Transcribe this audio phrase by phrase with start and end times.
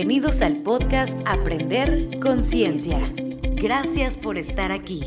[0.00, 2.98] Bienvenidos al podcast Aprender Conciencia.
[3.52, 5.02] Gracias por estar aquí.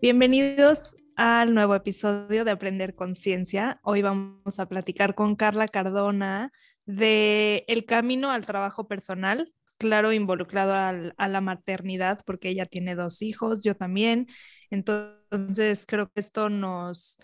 [0.00, 3.80] Bienvenidos al nuevo episodio de Aprender Conciencia.
[3.82, 6.52] Hoy vamos a platicar con Carla Cardona
[6.86, 13.20] de el camino al trabajo personal, claro, involucrado a la maternidad, porque ella tiene dos
[13.22, 14.28] hijos, yo también.
[14.70, 17.18] Entonces, creo que esto nos,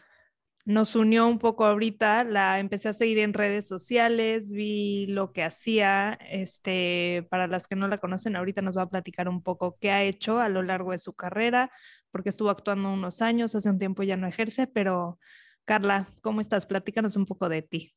[0.65, 5.43] nos unió un poco ahorita, la empecé a seguir en redes sociales, vi lo que
[5.43, 9.79] hacía, este, para las que no la conocen, ahorita nos va a platicar un poco
[9.81, 11.71] qué ha hecho a lo largo de su carrera,
[12.11, 15.19] porque estuvo actuando unos años, hace un tiempo ya no ejerce, pero
[15.65, 16.67] Carla, ¿cómo estás?
[16.67, 17.95] Platícanos un poco de ti.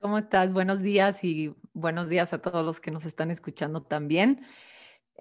[0.00, 0.54] ¿Cómo estás?
[0.54, 4.46] Buenos días y buenos días a todos los que nos están escuchando también.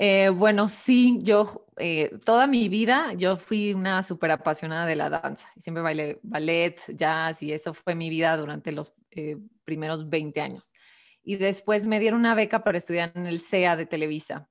[0.01, 5.09] Eh, bueno, sí, yo eh, toda mi vida yo fui una súper apasionada de la
[5.09, 5.49] danza.
[5.57, 9.35] Siempre bailé ballet, jazz y eso fue mi vida durante los eh,
[9.65, 10.73] primeros 20 años.
[11.21, 14.47] Y después me dieron una beca para estudiar en el CEA de Televisa.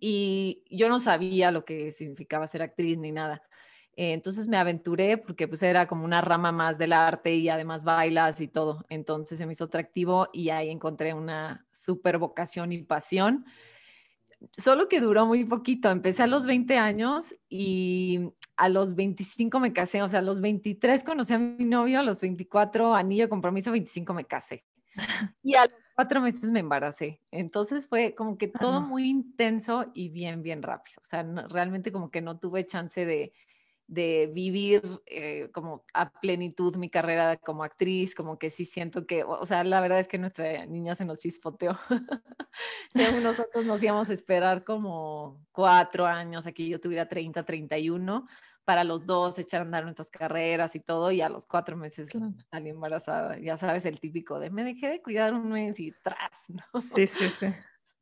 [0.00, 3.42] Y yo no sabía lo que significaba ser actriz ni nada.
[3.96, 8.40] entonces me aventuré porque pues era como una rama más del arte y además bailas
[8.40, 8.86] y todo.
[8.88, 13.44] Entonces se me hizo atractivo y ahí encontré una súper vocación y pasión
[14.56, 15.90] solo que duró muy poquito.
[15.90, 18.20] Empecé a los 20 años y
[18.56, 20.02] a los 25 me casé.
[20.02, 24.14] O sea, a los 23 conocí a mi novio, a los 24 anillo compromiso, 25
[24.14, 24.64] me casé.
[25.42, 27.20] Y a los cuatro meses me embaracé.
[27.30, 30.96] Entonces fue como que todo muy intenso y bien, bien rápido.
[31.02, 33.32] O sea, realmente como que no tuve chance de,
[33.86, 39.24] de vivir eh, como a plenitud mi carrera como actriz, como que sí siento que,
[39.24, 41.78] o sea, la verdad es que nuestra niña se nos chispoteó.
[43.22, 48.26] nosotros nos íbamos a esperar como cuatro años, aquí yo tuviera 30, 31,
[48.64, 52.08] para los dos echar a andar nuestras carreras y todo, y a los cuatro meses
[52.50, 53.38] salí embarazada.
[53.38, 56.80] Ya sabes, el típico de me dejé de cuidar un mes y tras, ¿no?
[56.80, 57.48] Sí, sí, sí.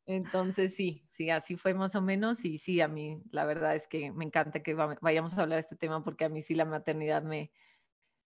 [0.05, 3.87] Entonces sí, sí, así fue más o menos y sí, a mí la verdad es
[3.87, 6.65] que me encanta que vayamos a hablar de este tema porque a mí sí la
[6.65, 7.51] maternidad me,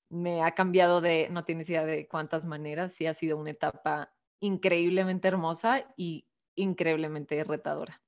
[0.10, 4.14] me ha cambiado de, no tienes idea de cuántas maneras, sí ha sido una etapa
[4.40, 8.04] increíblemente hermosa y increíblemente retadora.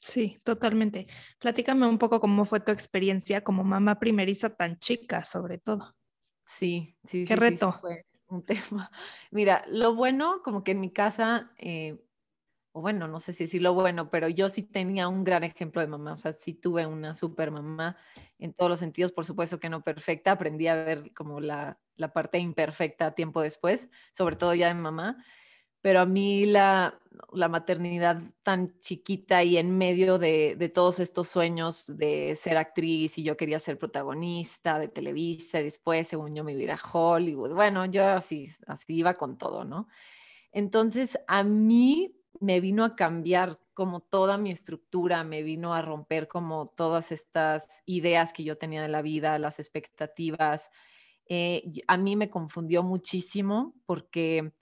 [0.00, 1.06] Sí, totalmente.
[1.38, 5.96] Platícame un poco cómo fue tu experiencia como mamá primeriza tan chica, sobre todo.
[6.46, 7.68] Sí, sí, ¿Qué reto?
[7.80, 8.90] fue un tema.
[9.30, 12.05] Mira, lo bueno, como que en mi casa eh,
[12.80, 16.12] bueno, no sé si decirlo bueno, pero yo sí tenía un gran ejemplo de mamá,
[16.12, 17.96] o sea, sí tuve una super mamá
[18.38, 22.12] en todos los sentidos, por supuesto que no perfecta, aprendí a ver como la, la
[22.12, 25.24] parte imperfecta tiempo después, sobre todo ya de mamá,
[25.80, 26.98] pero a mí la,
[27.32, 33.18] la maternidad tan chiquita y en medio de, de, todos estos sueños de ser actriz
[33.18, 37.54] y yo quería ser protagonista de Televisa, y después según yo me iba a Hollywood,
[37.54, 39.88] bueno, yo así, así iba con todo, ¿no?
[40.52, 46.28] Entonces, a mí me vino a cambiar como toda mi estructura, me vino a romper
[46.28, 50.70] como todas estas ideas que yo tenía de la vida, las expectativas.
[51.28, 54.52] Eh, a mí me confundió muchísimo porque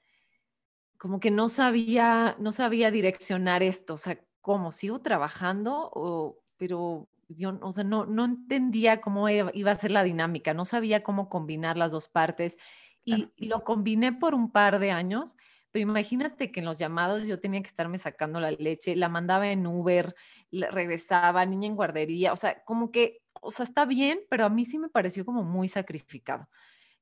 [0.99, 7.09] como que no sabía, no sabía direccionar esto, o sea, cómo sigo trabajando, o, pero
[7.29, 11.29] yo, o sea, no, no entendía cómo iba a ser la dinámica, no sabía cómo
[11.29, 12.59] combinar las dos partes.
[13.07, 15.37] Y lo combiné por un par de años
[15.75, 19.51] pero imagínate que en los llamados yo tenía que estarme sacando la leche, la mandaba
[19.51, 20.15] en Uber,
[20.53, 24.67] regresaba, niña en guardería, o sea, como que, o sea, está bien, pero a mí
[24.67, 26.49] sí me pareció como muy sacrificado.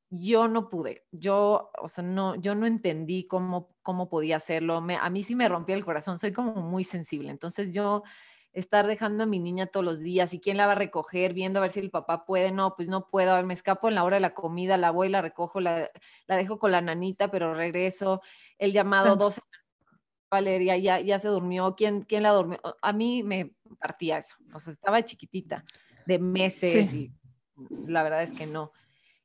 [0.09, 5.11] Yo no pude, yo, o sea, no, yo no entendí cómo, cómo podía hacerlo, a
[5.11, 8.05] mí sí me rompía el corazón, soy como muy sensible, entonces yo
[8.53, 11.59] estar dejando a mi niña todos los días y quién la va a recoger, viendo
[11.59, 13.95] a ver si el papá puede, no, pues no puedo, a ver, me escapo en
[13.95, 15.91] la hora de la comida, la voy, la recojo, la,
[16.27, 18.21] la dejo con la nanita, pero regreso,
[18.59, 19.41] el llamado 12,
[20.31, 22.61] Valeria ya, ya se durmió, ¿Quién, ¿quién la durmió?
[22.83, 25.65] A mí me partía eso, o sea, estaba chiquitita,
[26.07, 27.13] de meses y
[27.87, 28.73] la verdad es que no.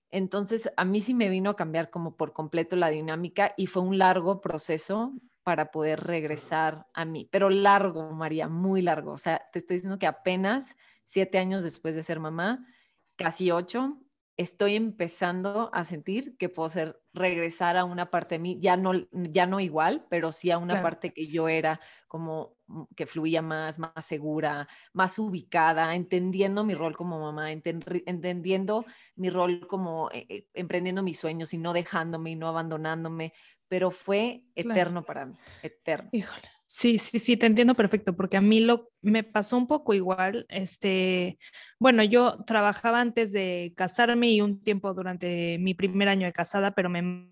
[0.10, 3.84] Entonces, a mí sí me vino a cambiar como por completo la dinámica y fue
[3.84, 5.12] un largo proceso
[5.48, 7.30] para poder regresar a mí.
[7.32, 9.14] Pero largo, María, muy largo.
[9.14, 12.68] O sea, te estoy diciendo que apenas siete años después de ser mamá,
[13.16, 13.98] casi ocho,
[14.36, 18.92] estoy empezando a sentir que puedo ser regresar a una parte de mí, ya no,
[19.12, 23.42] ya no igual, pero sí a una parte que yo era como mm, que fluía
[23.42, 28.86] más, más segura, más ubicada, entendiendo mi rol como mamá, entendiendo
[29.16, 33.34] mi rol como eh, eh, emprendiendo mis sueños y no dejándome y no abandonándome,
[33.68, 36.10] pero fue eterno para mí, eterno.
[36.12, 36.48] Híjole.
[36.70, 40.46] Sí, sí, sí, te entiendo perfecto, porque a mí lo me pasó un poco igual.
[40.50, 41.40] Este,
[41.80, 46.72] bueno, yo trabajaba antes de casarme y un tiempo durante mi primer año de casada,
[46.72, 47.32] pero me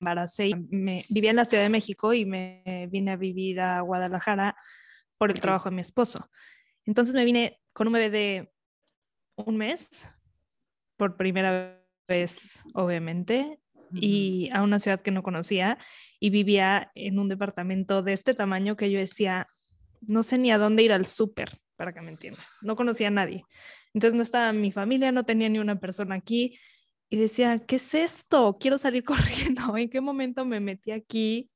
[0.00, 3.80] embaracé y me vivía en la Ciudad de México y me vine a vivir a
[3.80, 4.56] Guadalajara
[5.16, 6.30] por el trabajo de mi esposo.
[6.84, 8.52] Entonces me vine con un bebé de
[9.34, 10.08] un mes,
[10.96, 13.60] por primera vez, obviamente,
[13.92, 15.78] y a una ciudad que no conocía
[16.20, 19.48] y vivía en un departamento de este tamaño que yo decía,
[20.00, 22.46] no sé ni a dónde ir al súper, para que me entiendas.
[22.62, 23.44] No conocía a nadie.
[23.94, 26.58] Entonces no estaba mi familia, no tenía ni una persona aquí
[27.10, 28.58] y decía, ¿qué es esto?
[28.60, 29.76] Quiero salir corriendo.
[29.76, 31.50] ¿En qué momento me metí aquí?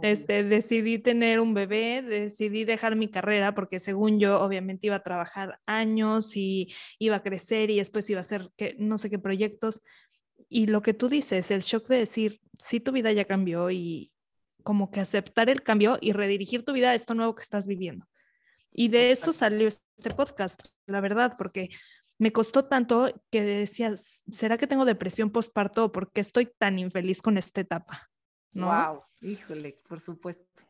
[0.00, 5.02] Este, decidí tener un bebé, decidí dejar mi carrera porque según yo obviamente iba a
[5.02, 9.18] trabajar años y iba a crecer y después iba a hacer que, no sé qué
[9.18, 9.82] proyectos.
[10.54, 14.12] Y lo que tú dices, el shock de decir, sí, tu vida ya cambió y
[14.62, 18.06] como que aceptar el cambio y redirigir tu vida a esto nuevo que estás viviendo.
[18.70, 21.70] Y de eso salió este podcast, la verdad, porque
[22.18, 26.78] me costó tanto que decías, ¿será que tengo depresión postparto o por qué estoy tan
[26.78, 28.10] infeliz con esta etapa?
[28.52, 28.66] ¿No?
[28.66, 30.64] Wow, híjole, por supuesto.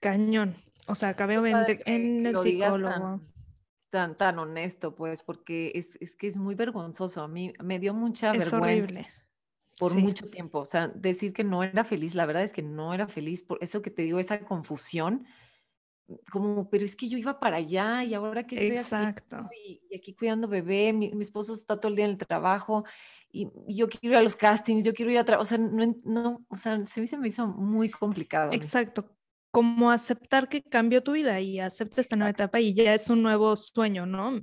[0.00, 0.56] Cañón.
[0.88, 1.36] O sea, acabé
[1.86, 3.20] en el psicólogo.
[3.90, 7.22] Tan, tan, honesto, pues, porque es, es, que es muy vergonzoso.
[7.22, 8.58] A mí me dio mucha es vergüenza.
[8.58, 9.08] Horrible.
[9.78, 10.60] Por mucho tiempo.
[10.60, 13.42] O sea, decir que no era feliz, la verdad es que no era feliz.
[13.42, 15.26] Por eso que te digo, esa confusión
[16.30, 19.48] como, pero es que yo iba para allá y ahora que estoy Exacto.
[19.64, 22.84] Y, aquí cuidando bebé, mi, esposo está todo el día en el trabajo
[23.30, 25.94] y, yo quiero ir a los castings, yo quiero ir a trabajar, o sea, no,
[26.04, 28.52] no, o sea, se me hizo muy complicado.
[28.52, 29.14] Exacto,
[29.50, 33.22] como aceptar que cambió tu vida y acepta esta nueva etapa y ya es un
[33.22, 34.42] nuevo sueño, ¿no?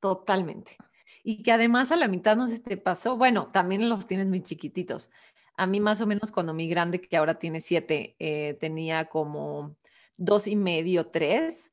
[0.00, 0.76] Totalmente.
[1.22, 4.42] Y que además a la mitad no se te pasó, bueno, también los tienes muy
[4.42, 5.10] chiquititos.
[5.56, 9.76] A mí más o menos cuando mi grande, que ahora tiene siete, eh, tenía como
[10.16, 11.72] dos y medio, tres,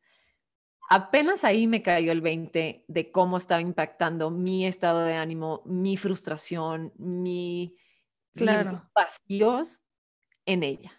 [0.89, 5.97] apenas ahí me cayó el 20 de cómo estaba impactando mi estado de ánimo, mi
[5.97, 7.75] frustración, mi,
[8.35, 8.89] claro.
[8.95, 9.81] vacíos
[10.45, 10.91] en ella.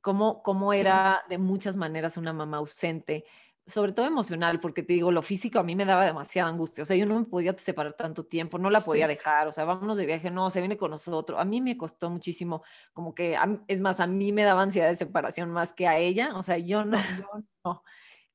[0.00, 3.24] Cómo, cómo era de muchas maneras una mamá ausente,
[3.66, 6.84] sobre todo emocional, porque te digo, lo físico a mí me daba demasiada angustia, o
[6.84, 9.96] sea, yo no me podía separar tanto tiempo, no la podía dejar, o sea, vámonos
[9.96, 12.62] de viaje, no, se viene con nosotros, a mí me costó muchísimo,
[12.92, 13.38] como que,
[13.68, 16.58] es más, a mí me daba ansiedad de separación más que a ella, o sea,
[16.58, 17.26] yo no, yo
[17.64, 17.82] no,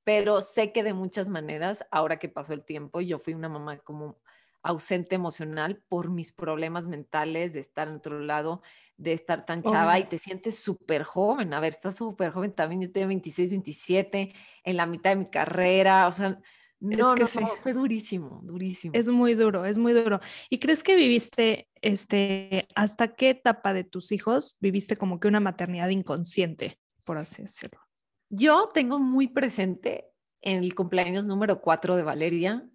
[0.04, 3.78] pero sé que de muchas maneras, ahora que pasó el tiempo, yo fui una mamá
[3.78, 4.18] como
[4.62, 8.62] ausente emocional por mis problemas mentales, de estar en otro lado,
[8.98, 11.54] de estar tan chava y te sientes súper joven.
[11.54, 14.34] A ver, estás súper joven también, yo tengo 26, 27,
[14.64, 16.40] en la mitad de mi carrera, o sea,
[16.80, 18.94] no, es que no, fue durísimo, durísimo.
[18.96, 20.22] Es muy duro, es muy duro.
[20.50, 25.42] ¿Y crees que viviste, este, hasta qué etapa de tus hijos viviste como que una
[25.42, 27.82] maternidad inconsciente, por así decirlo?
[28.30, 30.06] Yo tengo muy presente
[30.42, 32.66] en el cumpleaños número 4 de Valeria,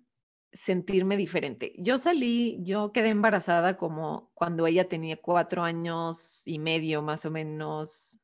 [0.54, 1.74] sentirme diferente.
[1.76, 7.30] Yo salí, yo quedé embarazada como cuando ella tenía cuatro años y medio más o
[7.30, 8.20] menos.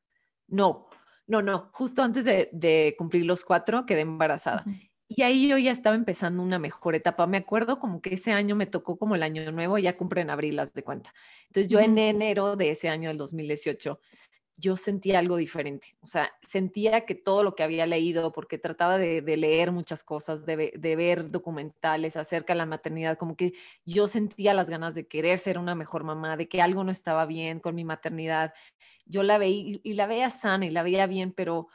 [0.47, 0.87] No,
[1.27, 4.65] no, no, justo antes de, cumplir los cuatro quedé embarazada.
[5.07, 7.27] Y ahí yo ya estaba empezando una mejor etapa.
[7.27, 10.29] Me acuerdo como que ese año me tocó como el año nuevo, ya cumple en
[10.29, 11.13] abril, las de cuenta.
[11.47, 13.99] Entonces yo en enero de ese año del 2018
[14.57, 15.95] yo sentía algo diferente.
[16.01, 20.45] O sea, sentía que todo lo que había leído, porque trataba de, leer muchas cosas,
[20.45, 23.53] de, ver documentales acerca de la maternidad, como que
[23.85, 27.25] yo sentía las ganas de querer ser una mejor mamá, de que algo no estaba
[27.25, 28.53] bien con mi maternidad.
[29.05, 31.67] Yo la veía y, la veía sana y la veía bien, pero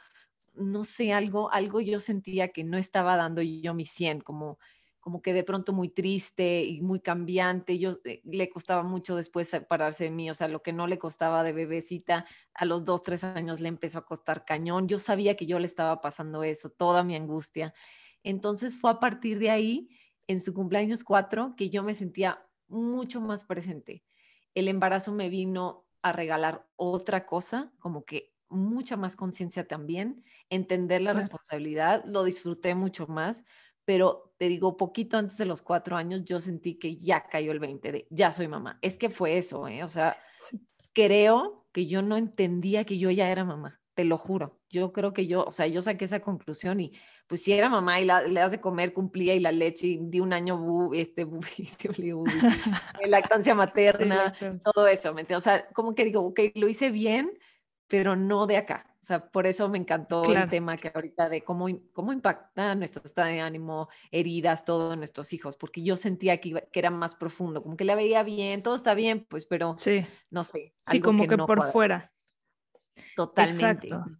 [0.55, 4.59] no sé, algo, algo yo sentía que no estaba dando yo mi 100, como
[5.07, 7.79] como que de pronto muy triste y muy cambiante.
[7.79, 10.99] Yo eh, le costaba mucho después separarse de mí, o sea, lo que no le
[10.99, 14.89] costaba de bebecita, a los dos, tres años le empezó a costar cañón.
[14.89, 17.73] Yo sabía que yo le estaba pasando eso, toda mi angustia.
[18.21, 19.87] Entonces fue a partir de ahí,
[20.27, 24.03] en su cumpleaños cuatro, que yo me sentía mucho más presente.
[24.55, 31.01] El embarazo me vino a regalar otra cosa, como que mucha más conciencia también, entender
[31.01, 33.45] la responsabilidad, lo disfruté mucho más
[33.87, 37.59] pero te digo, poquito antes de los cuatro años yo sentí que ya cayó el
[37.59, 38.79] 20 de, ya soy mamá.
[38.81, 39.85] Es que fue eso, ¿eh?
[39.85, 40.17] O sea,
[40.91, 44.59] creo que yo no entendía que yo ya era mamá, te lo juro.
[44.69, 46.91] Yo creo que yo, o sea, yo saqué esa conclusión y
[47.27, 49.99] pues si era mamá y la, le das de comer, cumplía y la leche y
[50.01, 51.89] di un año bu, este, bu, este,
[53.07, 54.33] lactancia materna,
[54.65, 57.31] todo eso, ¿me O sea, como que digo, ok, lo hice bien,
[57.87, 58.85] pero no de acá.
[58.99, 63.03] O sea, por eso me encantó el tema que ahorita de cómo, cómo impacta nuestro
[63.05, 67.63] estado de ánimo, heridas, todos nuestros hijos, porque yo sentía que, que era más profundo,
[67.63, 70.05] como que la veía bien, todo está bien, pues, pero sí.
[70.29, 70.73] no sé.
[70.81, 72.11] Sí, como que, por fuera.
[73.15, 73.87] Totalmente.
[73.87, 74.11] Exacto.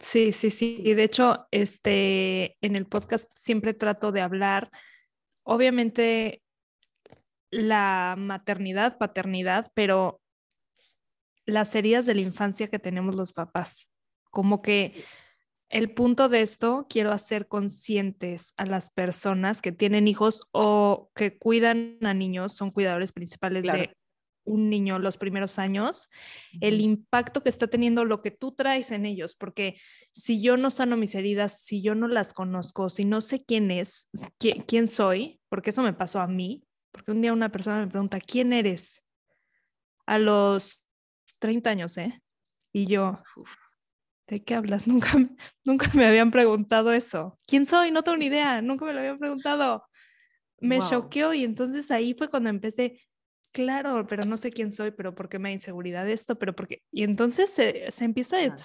[0.00, 0.80] Sí, sí, sí.
[0.84, 4.70] Y de hecho, este, en el podcast siempre trato de hablar,
[5.44, 6.42] obviamente,
[7.50, 10.20] la maternidad, paternidad, pero
[11.48, 13.88] las heridas de la infancia que tenemos los papás.
[14.30, 15.04] Como que
[15.70, 21.38] el punto de esto, quiero hacer conscientes a las personas que tienen hijos o que
[21.38, 23.96] cuidan a niños, son cuidadores principales de
[24.44, 26.10] un niño los primeros años,
[26.60, 29.80] el impacto que está teniendo lo que tú traes en ellos, porque
[30.12, 33.70] si yo no sano mis heridas, si yo no las conozco, si no sé quién
[33.70, 37.90] es, quién soy, porque eso me pasó a mí, porque un día una persona me
[37.90, 39.02] pregunta, ¿quién eres?
[40.06, 40.87] A los
[41.38, 42.22] 30 años, ¿eh?
[42.72, 43.20] Y yo,
[44.28, 44.86] ¿de qué hablas?
[44.88, 45.12] Nunca,
[45.64, 47.38] nunca me habían preguntado eso.
[47.46, 47.90] ¿Quién soy?
[47.90, 49.84] No tengo ni idea, nunca me lo habían preguntado.
[50.60, 53.00] Me choqueó y entonces ahí fue cuando empecé,
[53.52, 56.36] claro, pero no sé quién soy, pero ¿por qué me da inseguridad esto?
[56.36, 56.82] Pero porque...
[56.90, 58.56] Y entonces se, se empieza a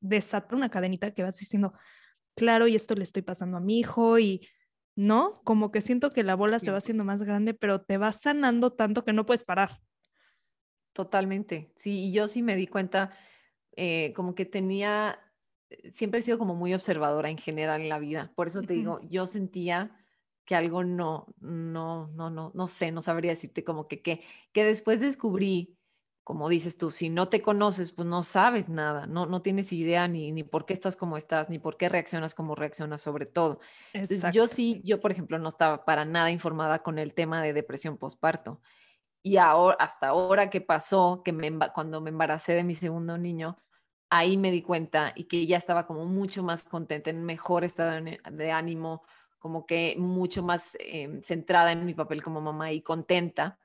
[0.00, 1.72] desatar una cadenita que vas diciendo,
[2.34, 4.46] claro, y esto le estoy pasando a mi hijo y...
[4.98, 5.42] ¿No?
[5.44, 8.72] Como que siento que la bola se va haciendo más grande, pero te va sanando
[8.72, 9.78] tanto que no puedes parar.
[10.96, 13.10] Totalmente, sí, y yo sí me di cuenta,
[13.72, 15.20] eh, como que tenía,
[15.68, 18.72] eh, siempre he sido como muy observadora en general en la vida, por eso te
[18.72, 19.94] digo, yo sentía
[20.46, 24.24] que algo no, no, no, no, no sé, no sabría decirte como que, que,
[24.54, 25.76] que después descubrí,
[26.24, 30.08] como dices tú, si no te conoces, pues no sabes nada, no, no tienes idea
[30.08, 33.60] ni, ni por qué estás como estás, ni por qué reaccionas como reaccionas sobre todo.
[34.32, 37.98] yo sí, yo por ejemplo no estaba para nada informada con el tema de depresión
[37.98, 38.62] postparto.
[39.26, 43.56] Y ahora, hasta ahora que pasó, que me, cuando me embaracé de mi segundo niño,
[44.08, 48.00] ahí me di cuenta y que ya estaba como mucho más contenta, en mejor estado
[48.04, 49.02] de ánimo,
[49.40, 53.58] como que mucho más em, centrada en mi papel como mamá y contenta.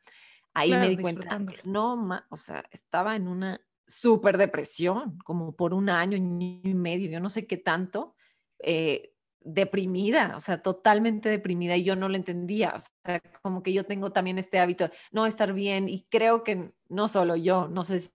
[0.56, 5.90] Ahí me di cuenta, no, o sea, estaba en una súper depresión, como por un
[5.90, 8.16] año, año y medio, yo no sé qué tanto,
[8.58, 9.11] eh,
[9.44, 13.86] deprimida, o sea, totalmente deprimida y yo no lo entendía, o sea, como que yo
[13.86, 17.84] tengo también este hábito de no estar bien y creo que no solo yo, no
[17.84, 18.12] sé si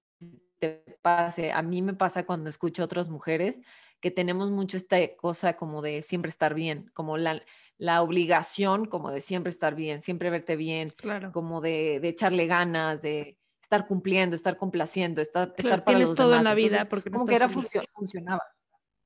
[0.58, 3.58] te pase, a mí me pasa cuando escucho a otras mujeres
[4.00, 7.42] que tenemos mucho esta cosa como de siempre estar bien, como la,
[7.78, 11.32] la obligación como de siempre estar bien, siempre verte bien, claro.
[11.32, 16.36] como de, de echarle ganas, de estar cumpliendo, estar complaciendo, estar, estar para tienes todo
[16.36, 18.42] en la vida porque como que era funcionaba.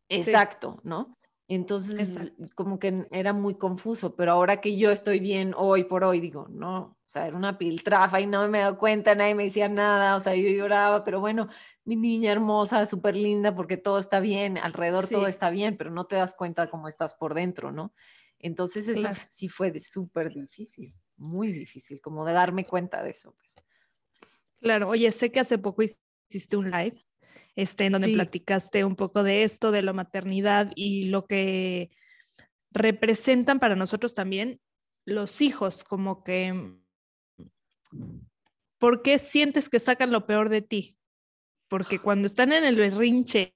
[0.09, 1.17] Exacto, ¿no?
[1.53, 2.17] Entonces,
[2.55, 6.47] como que era muy confuso, pero ahora que yo estoy bien hoy por hoy, digo,
[6.49, 9.69] no, o sea, era una piltrafa y no me he dado cuenta, nadie me decía
[9.69, 11.49] nada, o sea, yo lloraba, pero bueno,
[11.83, 16.05] mi niña hermosa, súper linda, porque todo está bien, alrededor todo está bien, pero no
[16.05, 17.93] te das cuenta cómo estás por dentro, ¿no?
[18.39, 23.57] Entonces, eso sí fue súper difícil, muy difícil, como de darme cuenta de eso, pues.
[24.61, 27.05] Claro, oye, sé que hace poco hiciste un live
[27.61, 31.91] este, en donde platicaste un poco de esto, de la maternidad y lo que
[32.73, 34.61] representan para nosotros también
[35.05, 36.75] los hijos, como que,
[38.79, 40.97] ¿por qué sientes que sacan lo peor de ti?
[41.69, 43.55] Porque cuando están en el berrinche,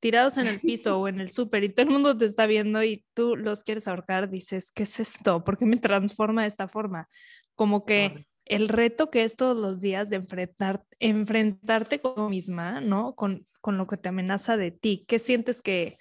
[0.00, 2.82] tirados en el piso o en el súper y todo el mundo te está viendo
[2.82, 5.44] y tú los quieres ahorcar, dices, ¿qué es esto?
[5.44, 7.08] ¿Por qué me transforma de esta forma?
[7.54, 13.14] Como que el reto que es todos los días de enfrentar, enfrentarte conmigo misma, ¿no?
[13.14, 15.04] Con, con, lo que te amenaza de ti.
[15.08, 15.98] ¿Qué sientes que,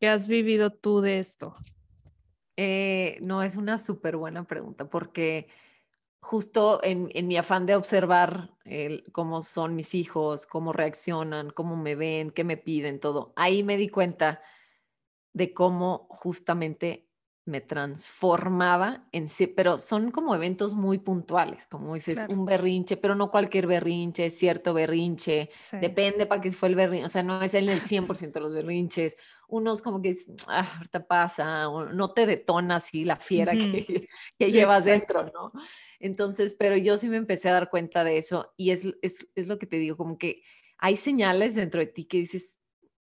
[0.00, 1.54] que has vivido tú de esto?
[2.56, 5.48] Eh, no, es una súper buena pregunta porque
[6.20, 8.50] justo en, en mi afán de observar
[9.12, 13.76] cómo son mis hijos, cómo reaccionan, cómo me ven, qué me piden, todo, ahí me
[13.76, 14.42] di cuenta
[15.34, 17.05] de cómo justamente
[17.46, 23.14] me transformaba en sí, pero son como eventos muy puntuales, como dices, un berrinche, pero
[23.14, 25.50] no cualquier berrinche, cierto berrinche,
[25.80, 28.52] depende para qué fue el berrinche, o sea, no es en el 100% de los
[28.52, 30.16] berrinches, unos como que,
[30.48, 35.52] ah, ahorita pasa, o no te detona así la fiera que, que, llevas dentro, ¿no?
[36.00, 39.46] Entonces, pero yo sí me empecé a dar cuenta de eso y es, es, es
[39.46, 40.42] lo que te digo, como que
[40.78, 42.50] hay señales dentro de ti que dices,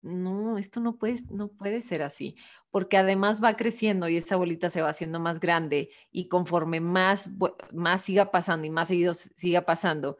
[0.02, 2.36] no, esto no puede, no puede ser así,
[2.74, 7.30] porque además va creciendo y esa bolita se va haciendo más grande y conforme más,
[7.72, 10.18] más siga pasando y más seguido siga pasando,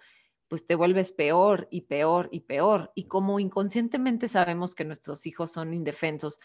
[0.50, 2.92] pues te vuelves peor y peor y peor.
[2.94, 6.40] Y como inconscientemente sabemos que nuestros hijos son indefensos,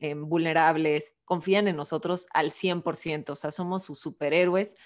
[0.00, 4.76] em, vulnerables, confían en nosotros al 100%, o sea, somos sus superhéroes.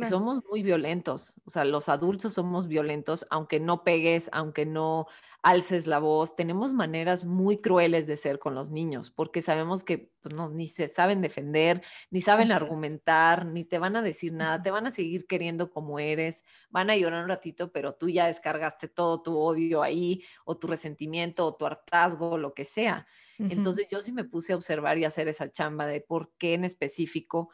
[0.00, 5.06] Somos muy violentos, o sea, los adultos somos violentos, aunque no pegues, aunque no
[5.42, 6.36] alces la voz.
[6.36, 10.68] Tenemos maneras muy crueles de ser con los niños, porque sabemos que pues, no, ni
[10.68, 14.90] se saben defender, ni saben argumentar, ni te van a decir nada, te van a
[14.90, 19.38] seguir queriendo como eres, van a llorar un ratito, pero tú ya descargaste todo tu
[19.38, 23.06] odio ahí, o tu resentimiento, o tu hartazgo, lo que sea.
[23.48, 26.64] Entonces yo sí me puse a observar y hacer esa chamba de por qué en
[26.64, 27.50] específico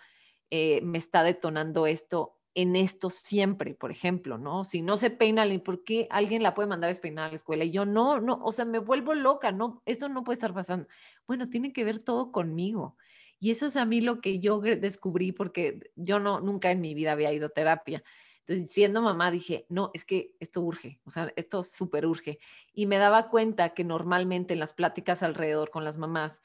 [0.51, 4.65] eh, me está detonando esto en esto siempre, por ejemplo, ¿no?
[4.65, 7.65] Si no se peina, ¿por qué alguien la puede mandar a despeinar a la escuela?
[7.65, 10.89] Y yo no, no, o sea, me vuelvo loca, no, esto no puede estar pasando.
[11.27, 12.97] Bueno, tiene que ver todo conmigo.
[13.39, 16.93] Y eso es a mí lo que yo descubrí porque yo no, nunca en mi
[16.95, 18.03] vida había ido a terapia.
[18.41, 22.41] Entonces, siendo mamá, dije, no, es que esto urge, o sea, esto súper urge.
[22.73, 26.43] Y me daba cuenta que normalmente en las pláticas alrededor con las mamás,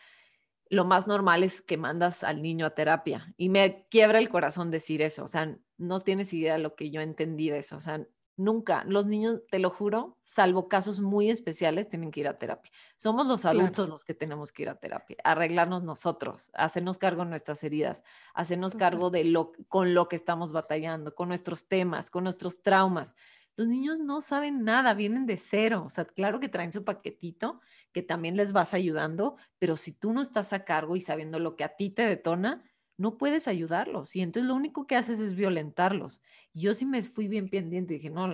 [0.70, 3.34] lo más normal es que mandas al niño a terapia.
[3.38, 5.24] Y me quiebra el corazón decir eso.
[5.24, 7.78] O sea, no tienes idea de lo que yo entendí de eso.
[7.78, 8.06] O sea,
[8.38, 12.72] nunca, los niños, te lo juro, salvo casos muy especiales, tienen que ir a terapia.
[12.98, 17.30] Somos los adultos los que tenemos que ir a terapia, arreglarnos nosotros, hacernos cargo de
[17.30, 18.04] nuestras heridas,
[18.34, 23.16] hacernos cargo de lo con lo que estamos batallando, con nuestros temas, con nuestros traumas.
[23.58, 25.84] Los niños no saben nada, vienen de cero.
[25.86, 27.62] O sea, claro que traen su paquetito,
[27.94, 31.56] que también les vas ayudando, pero si tú no estás a cargo y sabiendo lo
[31.56, 32.64] que a ti te detona,
[32.98, 34.16] no puedes ayudarlos.
[34.16, 36.22] Y entonces lo único que haces es violentarlos.
[36.54, 38.30] Y yo sí me fui bien pendiente y dije, no,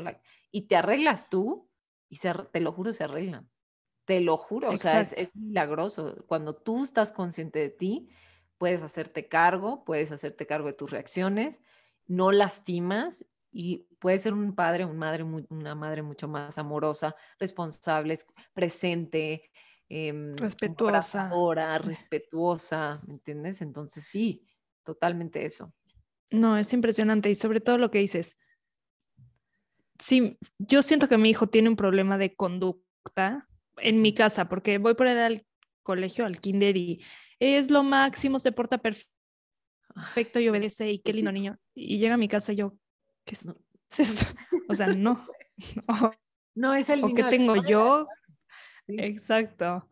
[0.51, 1.69] y te arreglas tú
[2.09, 3.49] y te lo juro, se arreglan.
[4.05, 6.23] Te lo juro, o sea, es, es milagroso.
[6.27, 8.09] Cuando tú estás consciente de ti,
[8.57, 11.61] puedes hacerte cargo, puedes hacerte cargo de tus reacciones,
[12.07, 18.17] no lastimas y puedes ser un padre, una madre, una madre mucho más amorosa, responsable,
[18.51, 19.51] presente,
[19.87, 21.29] eh, respetuosa,
[21.77, 23.61] respetuosa, ¿me entiendes?
[23.61, 24.47] Entonces sí,
[24.83, 25.73] totalmente eso.
[26.31, 28.37] No, es impresionante y sobre todo lo que dices.
[29.99, 34.79] Sí, yo siento que mi hijo tiene un problema de conducta en mi casa porque
[34.79, 35.45] voy por él al
[35.83, 37.03] colegio, al kinder y
[37.39, 41.59] es lo máximo, se porta perfecto y obedece y qué lindo niño.
[41.75, 42.73] Y llega a mi casa y yo,
[43.25, 43.45] ¿qué es,
[43.99, 44.25] esto?
[44.69, 45.25] O sea, no.
[46.55, 47.03] No, es el.
[47.03, 48.07] ¿O qué tengo yo?
[48.87, 49.87] Exacto.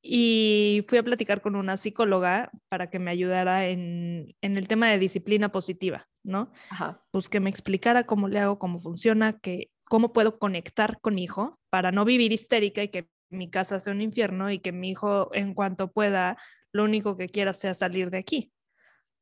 [0.00, 4.98] Y fui a platicar con una psicóloga para que me ayudara en, el tema de
[4.98, 6.52] disciplina positiva, ¿no?
[6.70, 7.02] Ajá.
[7.10, 11.24] Pues que me explicara cómo le hago, cómo funciona, que, cómo puedo conectar con mi
[11.24, 14.90] hijo para no vivir histérica y que mi casa sea un infierno y que mi
[14.90, 16.38] hijo en cuanto pueda,
[16.72, 18.52] lo único que quiera sea salir de aquí.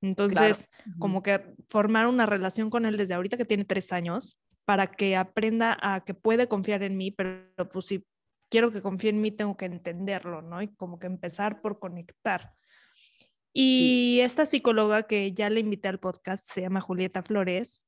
[0.03, 4.89] Entonces, como que formar una relación con él desde ahorita que tiene tres años para
[4.89, 8.05] que aprenda a que puede confiar en mí, pero pues si
[8.51, 10.61] quiero que confíe en mí, tengo que entenderlo, ¿no?
[10.61, 12.53] Y como que empezar por conectar.
[13.53, 17.83] Y esta psicóloga que ya le invité al podcast, se llama Julieta Flores,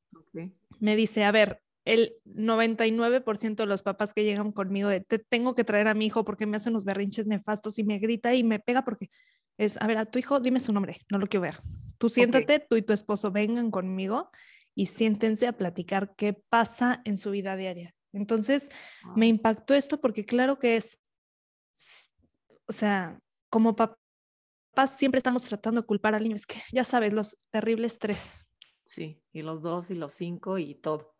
[0.80, 5.54] me dice, a ver, el 99% de los papás que llegan conmigo de, te tengo
[5.54, 8.44] que traer a mi hijo porque me hacen los berrinches nefastos y me grita y
[8.44, 9.10] me pega porque
[9.58, 11.58] es, a ver, a tu hijo dime su nombre, no lo quiero ver.
[11.98, 14.30] Tú siéntate, tú y tu esposo vengan conmigo
[14.74, 17.94] y siéntense a platicar qué pasa en su vida diaria.
[18.12, 18.70] Entonces,
[19.16, 21.00] me impactó esto porque claro que es,
[22.66, 27.12] o sea, como papás siempre estamos tratando de culpar al niño, es que ya sabes,
[27.12, 28.30] los terribles tres.
[28.84, 31.14] Sí, y los dos y los cinco y todo.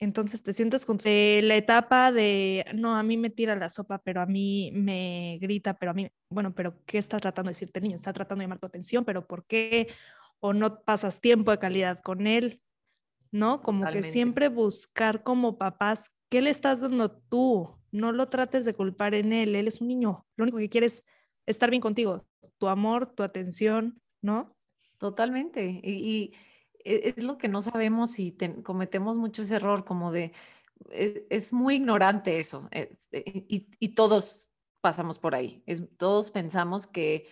[0.00, 4.20] Entonces te sientes con la etapa de, no, a mí me tira la sopa, pero
[4.20, 7.84] a mí me grita, pero a mí, bueno, pero ¿qué está tratando de decirte el
[7.84, 7.96] niño?
[7.96, 9.88] Está tratando de llamar tu atención, pero ¿por qué?
[10.40, 12.60] O no pasas tiempo de calidad con él.
[13.30, 13.62] ¿no?
[13.62, 17.76] Como que siempre buscar como papás, ¿qué le estás dando tú?
[17.90, 20.86] No lo trates de culpar en él, él es un niño, lo único que quiere
[20.86, 21.04] es
[21.46, 22.26] estar bien contigo,
[22.58, 24.56] tu amor, tu atención, ¿no?
[24.98, 25.80] Totalmente.
[25.82, 26.34] Y,
[26.84, 30.32] e, es lo que no sabemos y cometemos mucho ese error, como de,
[30.90, 34.47] e, es, muy ignorante eso, e, y, todos
[34.80, 35.62] pasamos por ahí,
[35.96, 37.26] todos pensamos que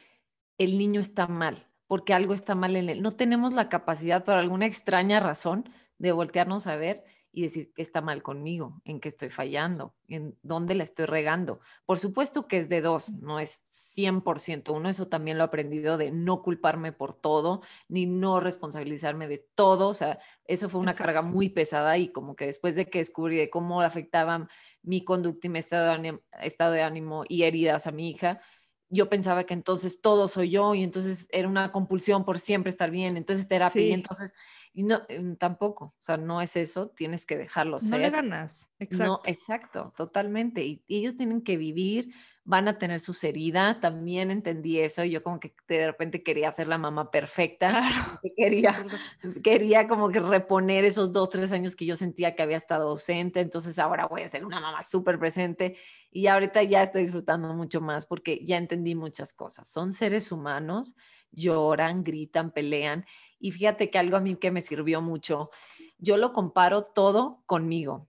[0.59, 3.03] el niño está mal, porque algo está mal en él.
[3.03, 7.05] No tenemos la capacidad, por alguna extraña razón, de voltearnos a ver
[7.37, 11.61] y decir qué está mal conmigo, en qué estoy fallando, en dónde la estoy regando.
[11.85, 15.99] Por supuesto que es de dos, no es 100% uno, eso también lo he aprendido
[15.99, 20.95] de no culparme por todo, ni no responsabilizarme de todo, o sea, eso fue una
[20.95, 24.49] carga muy pesada y como que después de que descubrí de cómo afectaban
[24.83, 28.41] mi conducta y mi estado de, ánimo, estado de ánimo y heridas a mi hija,
[28.89, 32.91] yo pensaba que entonces todo soy yo y entonces era una compulsión por siempre estar
[32.91, 34.33] bien, entonces terapia y entonces
[34.77, 37.93] y no, mm, tampoco, o sea, no es eso, tienes que dejarlo ser.
[37.93, 39.05] No le ganas, exacto.
[39.07, 40.67] No, exacto, totalmente.
[40.67, 42.13] Y, ellos tienen que vivir,
[42.45, 46.69] van a tener sus heridas, también entendí eso, yo como que de repente quería ser
[46.69, 48.21] la mamá perfecta, claro.
[48.37, 48.77] quería,
[49.43, 53.41] quería como que reponer esos dos, tres años que yo sentía que había estado ausente,
[53.41, 55.79] entonces ahora voy a ser una mamá súper presente
[56.11, 59.69] y ahorita ya estoy disfrutando mucho más porque ya entendí muchas cosas.
[59.69, 60.97] Son seres humanos,
[61.33, 63.07] lloran, gritan, pelean
[63.39, 65.51] y fíjate que algo a mí que me sirvió mucho,
[65.99, 68.09] yo lo comparo todo conmigo.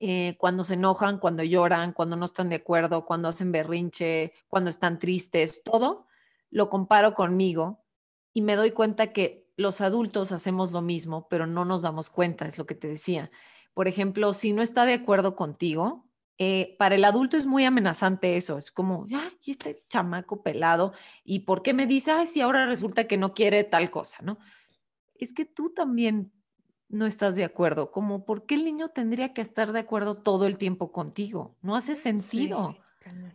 [0.00, 4.70] Eh, cuando se enojan, cuando lloran, cuando no están de acuerdo, cuando hacen berrinche, cuando
[4.70, 6.06] están tristes, todo
[6.50, 7.84] lo comparo conmigo
[8.32, 12.46] y me doy cuenta que los adultos hacemos lo mismo, pero no nos damos cuenta,
[12.46, 13.30] es lo que te decía.
[13.72, 16.06] Por ejemplo, si no está de acuerdo contigo,
[16.38, 20.92] eh, para el adulto es muy amenazante eso, es como, ay, este chamaco pelado,
[21.22, 24.38] ¿y por qué me dice, ay, si ahora resulta que no quiere tal cosa, ¿no?
[25.14, 26.32] Es que tú también
[26.88, 30.46] no estás de acuerdo, como, ¿por qué el niño tendría que estar de acuerdo todo
[30.46, 31.56] el tiempo contigo?
[31.62, 32.76] No hace sentido.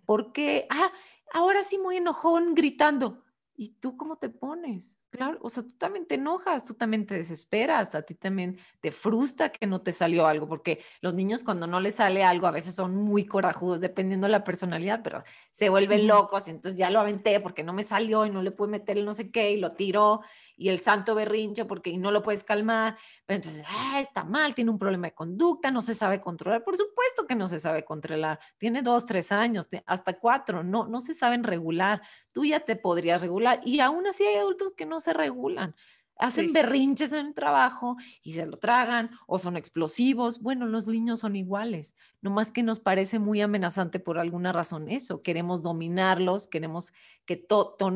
[0.05, 0.91] porque, ah,
[1.31, 3.23] ahora sí muy enojón gritando.
[3.55, 4.98] ¿Y tú cómo te pones?
[5.13, 8.91] Claro, o sea, tú también te enojas, tú también te desesperas, a ti también te
[8.91, 12.51] frustra que no te salió algo, porque los niños cuando no les sale algo a
[12.51, 16.91] veces son muy corajudos, dependiendo de la personalidad, pero se vuelven locos, y entonces ya
[16.91, 19.51] lo aventé porque no me salió y no le pude meter el no sé qué
[19.51, 20.21] y lo tiró
[20.59, 24.71] y el santo berrinche porque no lo puedes calmar, pero entonces, ah, está mal, tiene
[24.71, 26.65] un problema de conducta, no se sabe controlar.
[26.65, 28.39] Por supuesto que no se sabe controlar.
[28.57, 32.01] Tiene dos, tres años, hasta cuatro, no, no se saben regular.
[32.33, 35.75] Tú ya te podrías regular y aún así hay adultos que no se regulan
[36.19, 40.41] hacen berrinches en el trabajo y se lo tragan o son explosivos.
[40.41, 45.23] Bueno, los niños son iguales, más que nos parece muy amenazante por alguna razón eso.
[45.23, 46.93] Queremos dominarlos, queremos
[47.25, 47.45] que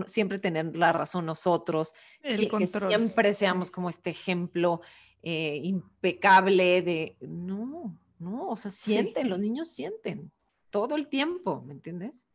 [0.08, 4.82] siempre tener la razón nosotros, que siempre seamos como este ejemplo
[5.22, 10.32] eh, impecable de, no, no, o sea, sienten, los niños sienten
[10.70, 12.26] todo el tiempo, ¿me entiendes?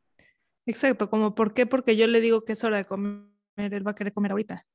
[0.66, 1.64] Exacto, como ¿por qué?
[1.66, 3.24] Porque yo le digo que es hora de comer,
[3.56, 4.66] él va a querer comer ahorita.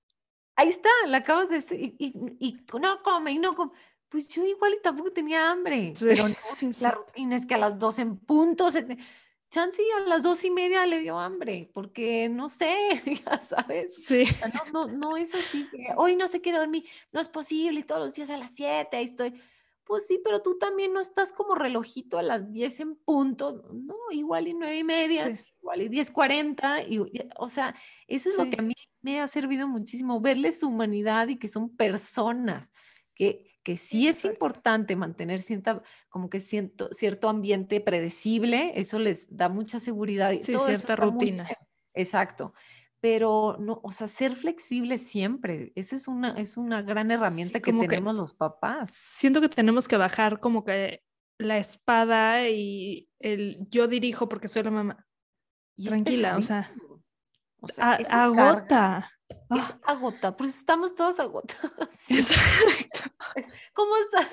[0.56, 1.58] Ahí está, la acabas de...
[1.76, 1.96] Y,
[2.40, 3.72] y, no come, y no come.
[4.10, 6.36] Pues yo igual y tampoco tenía hambre, pero no,
[6.82, 8.98] la rutina es que a las dos en punto se te...
[9.50, 12.76] Chansey a las dos y media le dio hambre, porque no sé,
[13.26, 14.04] ya sabes.
[14.04, 14.24] Sí.
[14.72, 17.84] no, no, no es así que hoy no se quiere dormir, no es posible, y
[17.84, 19.40] todos los días a las siete, ahí estoy.
[19.84, 23.96] Pues sí, pero tú también no estás como relojito a las diez en punto, no,
[24.10, 27.00] igual y nueve y media, igual y diez cuarenta, y,
[27.38, 27.76] o sea,
[28.08, 31.48] eso es lo que a mí me ha servido muchísimo, verles su humanidad y que
[31.48, 32.72] son personas,
[33.14, 39.36] que, que sí es importante mantener cierta, como que siento, cierto ambiente predecible, eso les
[39.36, 40.32] da mucha seguridad.
[40.32, 41.48] Y sí, cierta rutina.
[41.94, 42.54] Exacto.
[43.02, 47.74] Pero no, o sea, ser flexible siempre, esa es una, es una gran herramienta que
[47.74, 48.92] tenemos los papás.
[48.92, 51.04] Siento que tenemos que bajar como que
[51.38, 55.08] la espada y el yo dirijo porque soy la mamá.
[55.76, 56.72] Tranquila, o sea,
[57.64, 59.10] o sea, agota.
[59.30, 59.80] es ah.
[59.86, 61.90] agota, pues estamos todos agotados.
[63.74, 64.28] ¿Cómo estás?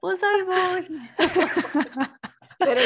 [0.00, 1.00] Pues ahí voy.
[2.58, 2.80] Pero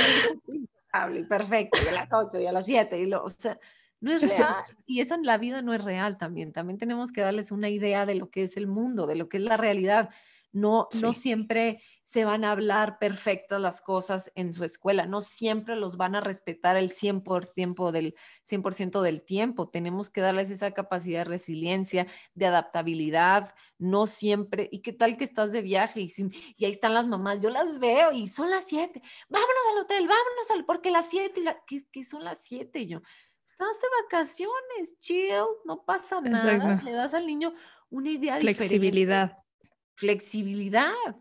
[0.46, 3.58] impecable, perfecto, y a las 8 y a las 7, y lo, o sea,
[4.00, 4.54] no es real.
[4.86, 6.52] Y eso en la vida no es real también.
[6.52, 9.38] También tenemos que darles una idea de lo que es el mundo, de lo que
[9.38, 10.10] es la realidad.
[10.52, 15.76] No, no siempre se van a hablar perfectas las cosas en su escuela, no siempre
[15.76, 19.68] los van a respetar el 100%, del, 100 del tiempo.
[19.68, 24.70] Tenemos que darles esa capacidad de resiliencia, de adaptabilidad, no siempre.
[24.72, 26.10] ¿Y qué tal que estás de viaje y,
[26.56, 27.40] y ahí están las mamás?
[27.40, 31.42] Yo las veo y son las 7, vámonos al hotel, vámonos al, porque las 7,
[31.66, 32.86] ¿qué, son las 7?
[32.86, 33.02] yo,
[33.46, 35.28] estás de vacaciones, chill,
[35.66, 37.52] no pasa nada, le das al niño
[37.90, 39.38] una idea Flexibilidad flexibilidad,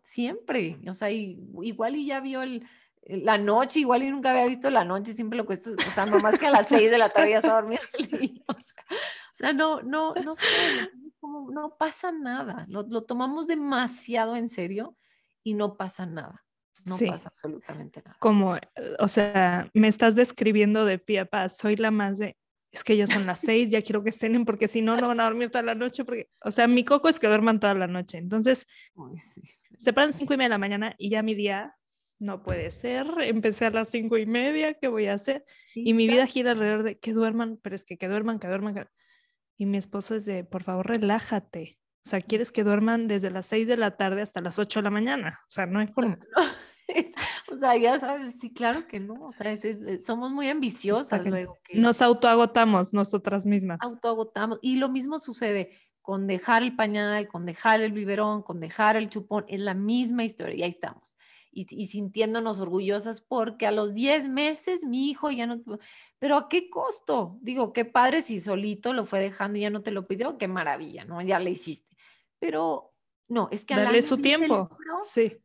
[0.04, 0.78] siempre.
[0.88, 2.68] O sea, igual y ya vio el,
[3.08, 6.38] la noche, igual y nunca había visto la noche, siempre lo cuesta, o sea, nomás
[6.38, 8.44] que a las seis de la tarde ya está dormido el niño.
[8.48, 8.56] O
[9.36, 10.46] sea, no, no, no sé,
[11.22, 12.66] no pasa nada.
[12.70, 14.98] Lo, tomamos demasiado en serio
[15.44, 16.44] y no pasa nada.
[16.86, 18.18] No pasa absolutamente nada.
[18.20, 18.58] Como,
[19.00, 22.38] o sea, me estás describiendo de pie a paz, soy la más de,
[22.72, 25.20] es que ya son las seis, ya quiero que cenen porque si no, no van
[25.20, 26.04] a dormir toda la noche.
[26.04, 28.18] Porque, o sea, mi coco es que duerman toda la noche.
[28.18, 28.68] Entonces,
[29.78, 31.76] se paran cinco y media de la mañana y ya mi día
[32.20, 33.08] no puede ser.
[33.22, 35.44] Empecé a las cinco y media, ¿qué voy a hacer?
[35.76, 38.88] Y mi vida gira alrededor de que duerman, pero es que que duerman, que duerman.
[39.58, 41.80] Y mi esposo es de, por favor, relájate.
[42.06, 44.84] O sea, quieres que duerman desde las seis de la tarde hasta las ocho de
[44.84, 45.40] la mañana.
[45.44, 46.20] O sea, no hay forma.
[47.52, 51.58] o sea, ya sabes, sí, claro que no, o sea, eh, somos muy ambiciosas luego.
[51.64, 53.80] Que nos autoagotamos nosotras mismas.
[53.82, 54.60] Autoagotamos.
[54.62, 59.10] Y lo mismo sucede con dejar el pañal, con dejar el biberón, con dejar el
[59.10, 61.16] chupón, es la misma historia, y ahí estamos.
[61.52, 65.60] Y, sintiéndonos orgullosas porque a los 10 meses mi hijo ya no,
[66.20, 67.40] pero ¿a qué costo?
[67.42, 70.48] Digo, qué padre si solito lo fue dejando y ya no te lo pidió, qué
[70.48, 71.20] maravilla, ¿no?
[71.24, 71.98] Ya le hiciste.
[72.38, 72.94] Pero
[73.28, 73.74] no, es que...
[73.74, 74.70] Darle su tiempo.
[75.04, 75.42] sí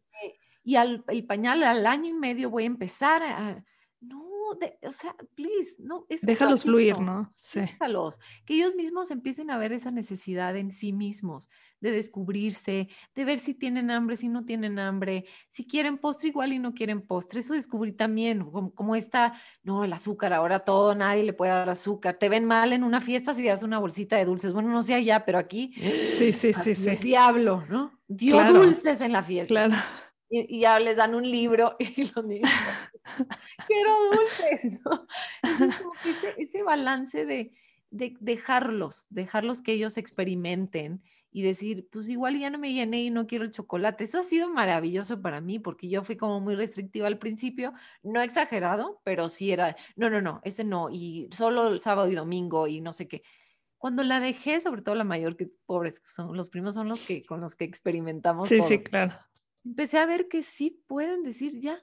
[0.64, 3.64] y al el pañal al año y medio voy a empezar a...
[4.00, 4.32] No,
[4.82, 6.06] o sea, please, no.
[6.08, 7.32] Es Déjalos fluir, ¿no?
[7.36, 7.60] Sí.
[7.60, 8.18] Déjalos.
[8.44, 11.48] Que ellos mismos empiecen a ver esa necesidad en sí mismos,
[11.80, 16.52] de descubrirse, de ver si tienen hambre, si no tienen hambre, si quieren postre igual
[16.52, 17.40] y no quieren postre.
[17.40, 18.44] Eso descubrí también,
[18.74, 22.16] como, está, no, el azúcar, ahora todo, nadie le puede dar azúcar.
[22.18, 24.52] Te ven mal en una fiesta si das una bolsita de dulces.
[24.52, 25.72] Bueno, no sé allá, pero aquí.
[26.16, 26.96] Sí, sí, sí, sí.
[26.96, 27.92] diablo, ¿no?
[28.08, 29.46] Dio dulces en la fiesta.
[29.46, 29.76] Claro
[30.32, 32.50] y, ya les dan un libro y los niños,
[33.66, 35.06] quiero dulces, ¿no?
[35.42, 37.52] Entonces, como que ese, ese balance de,
[37.90, 41.02] de, dejarlos, dejarlos que ellos experimenten
[41.34, 44.04] y decir, pues igual ya no me llené y no quiero el chocolate.
[44.04, 48.20] Eso ha sido maravilloso para mí porque yo fui como muy restrictiva al principio, no
[48.20, 52.68] exagerado, pero sí era, no, no, no, ese no, y solo el sábado y domingo
[52.68, 53.22] y no sé qué.
[53.78, 57.24] Cuando la dejé, sobre todo la mayor, que pobres, son los primos son los que
[57.24, 58.48] con los que experimentamos.
[58.48, 59.18] Sí, sí, claro
[59.64, 61.82] empecé a ver que sí pueden decir ya.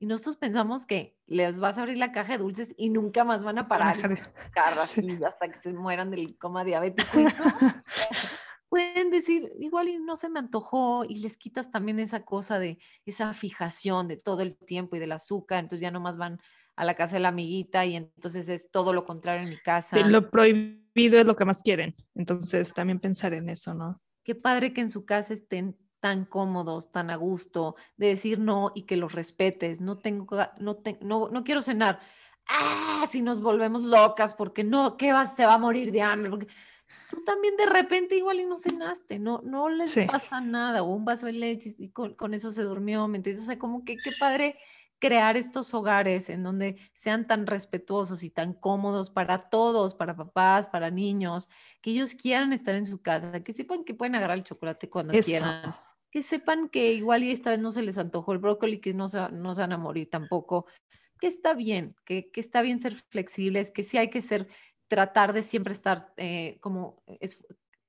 [0.00, 3.42] Y nosotros pensamos que les vas a abrir la caja de dulces y nunca más
[3.42, 3.96] van a parar
[5.26, 7.10] hasta que se mueran del coma diabético.
[8.68, 12.78] pueden decir, igual y no se me antojó y les quitas también esa cosa de
[13.06, 16.38] esa fijación de todo el tiempo y del azúcar, entonces ya nomás van
[16.76, 19.96] a la casa de la amiguita y entonces es todo lo contrario en mi casa.
[19.96, 24.00] Sí, lo prohibido es lo que más quieren, entonces también pensar en eso, ¿no?
[24.22, 28.72] Qué padre que en su casa estén tan cómodos, tan a gusto, de decir no
[28.74, 29.80] y que los respetes.
[29.80, 32.00] No tengo, no, no, no quiero cenar.
[32.46, 35.26] Ah, si nos volvemos locas porque no, ¿qué va?
[35.34, 36.30] Se va a morir de hambre.
[36.30, 36.48] Porque
[37.10, 41.04] tú también de repente igual y no cenaste, no, no les pasa nada, o un
[41.04, 43.42] vaso de leche y con, con, eso se durmió, ¿me entiendes?
[43.42, 44.56] O sea, como que qué padre
[44.98, 50.66] crear estos hogares en donde sean tan respetuosos y tan cómodos para todos, para papás,
[50.66, 51.48] para niños,
[51.80, 55.14] que ellos quieran estar en su casa, que sepan que pueden agarrar el chocolate cuando
[55.20, 55.62] quieran,
[56.10, 59.08] que sepan que igual y esta vez no se les antojó el brócoli, que no
[59.08, 60.66] se, no van a morir tampoco,
[61.20, 64.48] que está bien, que, que, está bien ser flexibles, que sí hay que ser,
[64.88, 67.38] tratar de siempre estar eh, como, es,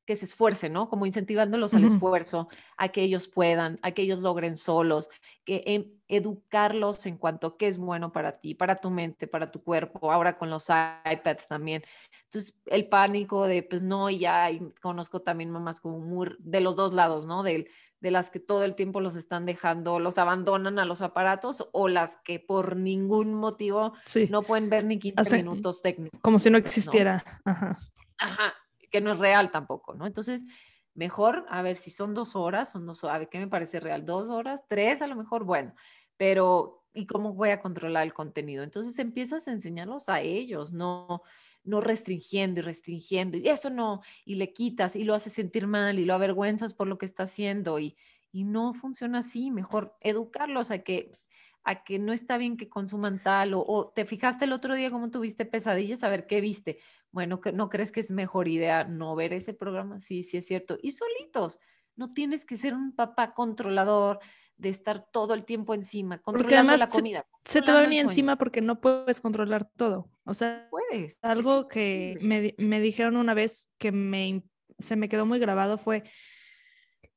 [0.09, 0.89] que se esfuercen, ¿no?
[0.89, 5.07] Como incentivándolos al esfuerzo, a que ellos puedan, a que ellos logren solos,
[5.45, 9.51] que em, educarlos en cuanto a qué es bueno para ti, para tu mente, para
[9.51, 11.83] tu cuerpo, ahora con los iPads también.
[12.23, 16.75] Entonces, el pánico de, pues no, ya, y conozco también mamás como muy, de los
[16.75, 17.43] dos lados, ¿no?
[17.43, 21.67] Del, de las que todo el tiempo los están dejando, los abandonan a los aparatos
[21.71, 23.93] o las que por ningún motivo
[24.29, 26.19] no pueden ver ni 15 minutos técnicos.
[26.21, 27.23] Como si no existiera.
[27.43, 27.77] Ajá.
[28.17, 28.53] Ajá,
[28.91, 30.05] que no es real tampoco, ¿no?
[30.05, 30.45] Entonces,
[30.93, 34.05] mejor, a ver si son dos horas, son dos, a ver qué me parece real,
[34.05, 35.73] dos horas, tres a lo mejor, bueno,
[36.17, 38.63] pero ¿y cómo voy a controlar el contenido?
[38.63, 41.21] Entonces empiezas a enseñarlos a ellos, no
[41.69, 45.99] no restringiendo y restringiendo, y eso no, y le quitas y lo haces sentir mal
[45.99, 47.95] y lo avergüenzas por lo que está haciendo y,
[48.31, 51.11] y no funciona así, mejor educarlos a que
[51.63, 55.11] a que no está bien que consuman tal o, te fijaste el otro día cómo
[55.11, 56.79] tuviste pesadillas, a ver qué viste.
[57.11, 59.99] Bueno, ¿no crees que es mejor idea no ver ese programa?
[59.99, 60.77] Sí, sí es cierto.
[60.81, 61.59] Y solitos,
[61.95, 64.19] no tienes que ser un papá controlador,
[64.59, 67.25] de estar todo el tiempo encima, controlando la comida.
[67.45, 70.09] Se, te va a venir encima porque no puedes controlar todo.
[70.25, 71.17] O sea, puedes.
[71.21, 74.43] Algo que me, me, dijeron una vez que me,
[74.77, 76.03] se me quedó muy grabado fue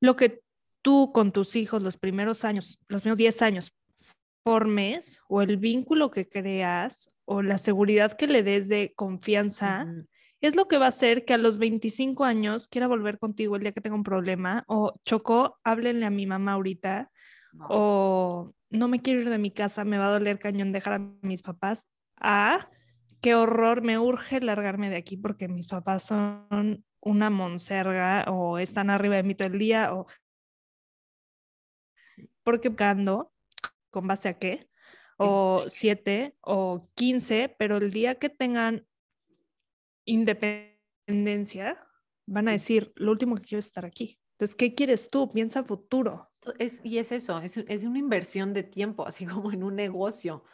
[0.01, 0.41] lo que
[0.83, 3.77] tú con tus hijos los primeros años, los primeros 10 años,
[4.45, 9.87] formes o el vínculo que creas o la seguridad que le des de confianza.
[10.41, 13.63] Es lo que va a hacer que a los 25 años quiera volver contigo el
[13.63, 17.11] día que tenga un problema o chocó, háblenle a mi mamá ahorita
[17.69, 20.99] o no me quiero ir de mi casa, me va a doler cañón dejar a
[21.23, 21.87] mis papás,
[22.17, 22.69] a
[23.21, 28.91] qué horror, me urge largarme de aquí porque mis papás son una monserga o están
[28.91, 30.07] arriba de mí todo el día o
[32.43, 33.33] porque buscando
[33.91, 34.69] con base a qué
[35.19, 38.87] o siete o quince, pero el día que tengan
[40.05, 41.79] independencia
[42.27, 44.19] van a decir, lo último que quiero es estar aquí.
[44.33, 45.31] Entonces, ¿qué quieres tú?
[45.31, 46.32] Piensa futuro.
[46.59, 50.45] Es, y es eso, es, es, una inversión de tiempo, así como en un negocio.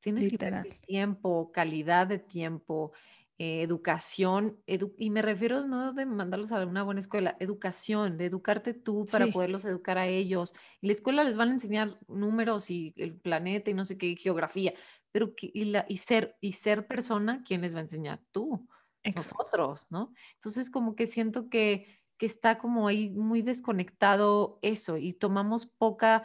[0.00, 2.92] Tienes que tener tiempo, calidad de tiempo,
[3.36, 8.74] eh, educación, y me refiero no de mandarlos a una buena escuela, educación, de educarte
[8.74, 10.54] tú para poderlos educar a ellos.
[10.82, 14.14] En la escuela les van a enseñar números y el planeta y no sé qué,
[14.16, 14.72] geografía,
[15.10, 18.20] pero y, la, y, ser, y ser persona, ¿quién les va a enseñar?
[18.30, 18.68] Tú,
[19.16, 20.12] nosotros, ¿no?
[20.34, 21.86] Entonces como que siento que
[22.18, 26.24] que está como ahí muy desconectado eso y tomamos poca,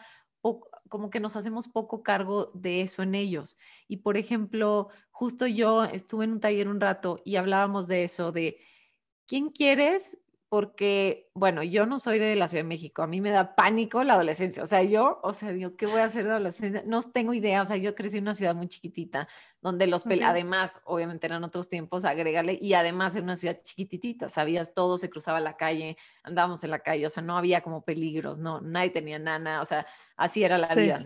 [0.90, 3.58] como que nos hacemos poco cargo de eso en ellos.
[3.88, 8.32] Y por ejemplo, justo yo estuve en un taller un rato y hablábamos de eso,
[8.32, 8.58] de
[9.28, 10.18] quién quieres
[10.54, 14.04] porque, bueno, yo no soy de la Ciudad de México, a mí me da pánico
[14.04, 16.84] la adolescencia, o sea, yo, o sea, digo, ¿qué voy a hacer de adolescencia?
[16.86, 19.28] No tengo idea, o sea, yo crecí en una ciudad muy chiquitita,
[19.62, 24.30] donde los, pel además, obviamente eran otros tiempos, agrégale, y además era una ciudad chiquititita,
[24.30, 27.84] sabías, todo se cruzaba la calle, andábamos en la calle, o sea, no había como
[27.84, 29.88] peligros, no, nadie tenía nana, o sea,
[30.18, 31.00] así era la vida,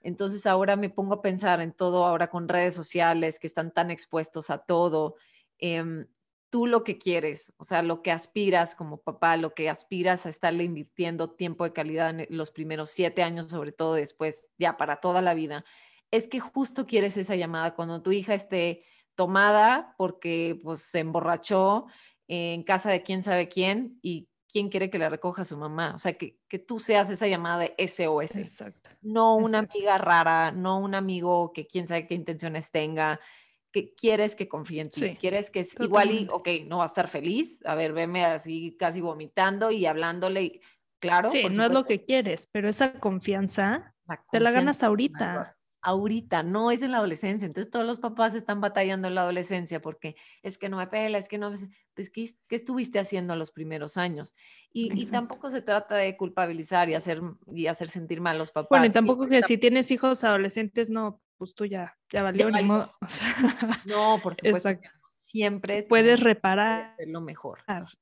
[0.00, 3.90] Entonces ahora me pongo a pensar en todo ahora con redes sociales que están tan
[3.90, 5.16] expuestos a todo.
[5.58, 6.06] Eh,
[6.50, 10.28] tú lo que quieres, o sea, lo que aspiras como papá, lo que aspiras a
[10.28, 14.96] estarle invirtiendo tiempo de calidad en los primeros siete años, sobre todo después, ya para
[14.96, 15.64] toda la vida,
[16.10, 18.84] es que justo quieres esa llamada cuando tu hija esté
[19.14, 21.86] tomada porque pues se emborrachó
[22.26, 25.92] en casa de quién sabe quién y quién quiere que le recoja su mamá.
[25.94, 28.36] O sea, que, que tú seas esa llamada de SOS.
[28.36, 28.90] Exacto.
[29.02, 33.20] No una amiga rara, no un amigo que quién sabe qué intenciones tenga,
[33.72, 36.86] que quieres que confíe en ti, quieres que es igual y, ok, no va a
[36.86, 40.60] estar feliz, a ver, veme así casi vomitando y hablándole,
[40.98, 41.30] claro.
[41.30, 43.94] Sí, no es lo que quieres, pero esa confianza,
[44.30, 47.46] te la ganas ahorita ahorita, no es en la adolescencia.
[47.46, 51.18] Entonces todos los papás están batallando en la adolescencia porque es que no me pela,
[51.18, 51.52] es que no,
[51.94, 54.34] pues ¿qué, qué estuviste haciendo los primeros años?
[54.72, 57.20] Y, tampoco se trata de culpabilizar y hacer,
[57.52, 58.68] y hacer sentir mal a los papás.
[58.70, 62.62] Bueno, y tampoco que si tienes hijos adolescentes, no, pues tú ya, ya valió, ni
[62.62, 62.90] modo.
[63.86, 64.68] no, por supuesto.
[65.08, 66.94] Siempre puedes reparar.
[67.06, 67.60] Lo mejor.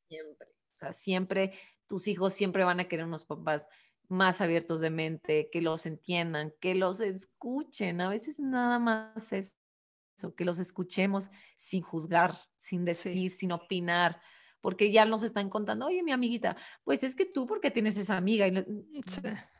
[0.08, 0.48] Siempre.
[0.48, 1.52] O sea, siempre
[1.86, 3.68] tus hijos siempre van a querer unos papás
[4.08, 8.00] más abiertos de mente, que los entiendan, que los escuchen.
[8.00, 9.54] A veces nada más eso,
[10.34, 14.20] que los escuchemos sin juzgar, sin decir, sin opinar,
[14.60, 18.16] porque ya nos están contando, oye, mi amiguita, pues es que tú, porque tienes esa
[18.16, 18.46] amiga?
[18.46, 19.00] Y mm,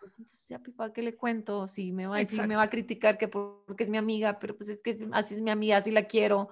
[0.01, 1.69] pues entonces, ya, ¿para qué le cuento?
[1.69, 4.57] Si me va a decir, me va a criticar que porque es mi amiga, pero
[4.57, 6.49] pues es que así es mi amiga, así la quiero.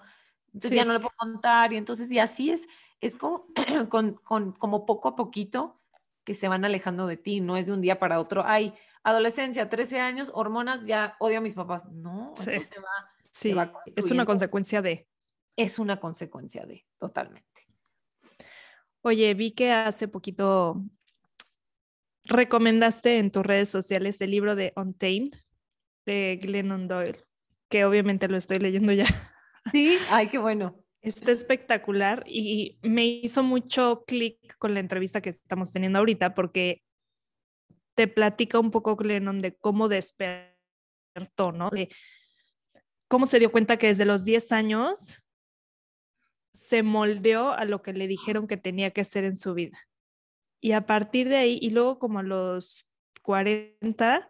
[0.54, 1.72] Entonces ya no le puedo contar.
[1.72, 2.66] Y entonces, y así es,
[3.00, 3.46] es como,
[3.90, 5.80] con, con, como poco a poquito
[6.24, 9.68] que se van alejando de ti, no es de un día para otro, ay, adolescencia,
[9.68, 11.86] 13 años, hormonas, ya odio a mis papás.
[11.92, 12.50] No, sí.
[12.50, 13.72] esto se va.
[13.82, 15.08] Sí, es una consecuencia de.
[15.56, 17.55] Es una consecuencia de, totalmente.
[19.06, 20.82] Oye, vi que hace poquito
[22.24, 25.30] recomendaste en tus redes sociales el libro de Untamed
[26.04, 27.24] de Glennon Doyle,
[27.68, 29.04] que obviamente lo estoy leyendo ya.
[29.72, 30.84] Sí, ay, qué bueno.
[31.02, 36.82] Está espectacular y me hizo mucho clic con la entrevista que estamos teniendo ahorita porque
[37.94, 41.70] te platica un poco Glennon de cómo despertó, ¿no?
[41.70, 41.90] De
[43.06, 45.25] cómo se dio cuenta que desde los 10 años
[46.56, 49.78] se moldeó a lo que le dijeron que tenía que hacer en su vida.
[50.60, 52.88] Y a partir de ahí, y luego como a los
[53.22, 54.28] 40,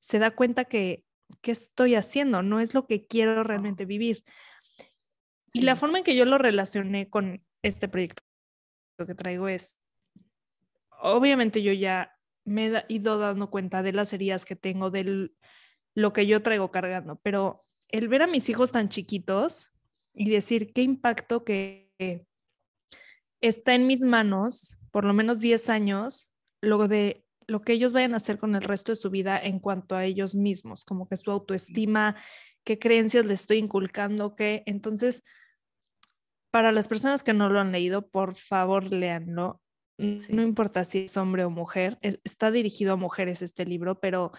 [0.00, 1.04] se da cuenta que,
[1.40, 2.42] ¿qué estoy haciendo?
[2.42, 4.24] No es lo que quiero realmente vivir.
[5.52, 8.24] Y la forma en que yo lo relacioné con este proyecto
[9.06, 9.78] que traigo es,
[11.00, 15.30] obviamente yo ya me he ido dando cuenta de las heridas que tengo, de
[15.94, 19.72] lo que yo traigo cargando, pero el ver a mis hijos tan chiquitos
[20.18, 21.92] y decir qué impacto que
[23.40, 28.14] está en mis manos, por lo menos 10 años, luego de lo que ellos vayan
[28.14, 31.16] a hacer con el resto de su vida en cuanto a ellos mismos, como que
[31.16, 32.16] su autoestima,
[32.64, 34.64] qué creencias les estoy inculcando, qué.
[34.66, 35.22] Entonces,
[36.50, 39.62] para las personas que no lo han leído, por favor, léanlo.
[39.98, 44.32] No importa si es hombre o mujer, está dirigido a mujeres este libro, pero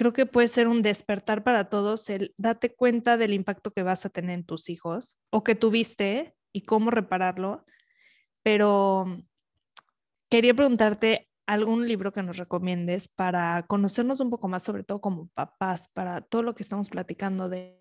[0.00, 4.06] creo que puede ser un despertar para todos el date cuenta del impacto que vas
[4.06, 7.66] a tener en tus hijos o que tuviste y cómo repararlo.
[8.42, 9.18] Pero
[10.30, 15.28] quería preguntarte algún libro que nos recomiendes para conocernos un poco más, sobre todo como
[15.34, 17.78] papás, para todo lo que estamos platicando de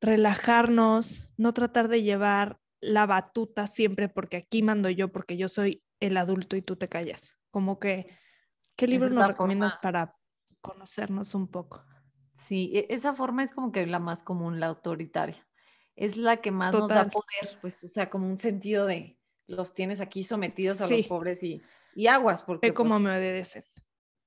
[0.00, 5.84] relajarnos, no tratar de llevar la batuta siempre porque aquí mando yo, porque yo soy
[6.00, 7.36] el adulto y tú te callas.
[7.52, 8.08] Como que,
[8.74, 10.16] ¿qué libro nos recomiendas para
[10.62, 11.84] conocernos un poco?
[12.34, 15.46] Sí, e, esa forma es como que la más común, la autoritaria.
[15.94, 19.74] Es la que más nos da poder, pues, o sea, como un sentido de los
[19.74, 21.60] tienes aquí sometidos a los pobres y
[21.94, 22.68] y aguas, porque...
[22.68, 23.64] Ve cómo pues me obedecen.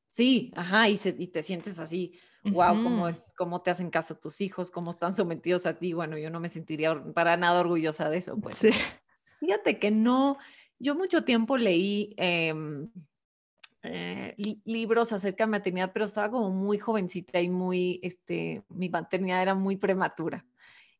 [0.10, 4.40] Sí, ajá, y, y te sientes así, wow, cómo, es, cómo te hacen caso tus
[4.40, 5.92] hijos, cómo están sometidos a ti.
[5.92, 8.38] Bueno, yo no me sentiría para nada orgullosa de eso.
[8.40, 8.56] Pues.
[8.56, 8.70] Sí.
[9.42, 10.38] Fíjate que no,
[10.80, 12.90] yo mucho tiempo leí em,
[13.86, 19.42] eh, libros acerca de maternidad, pero estaba como muy jovencita y muy, este, mi maternidad
[19.42, 20.46] era muy prematura.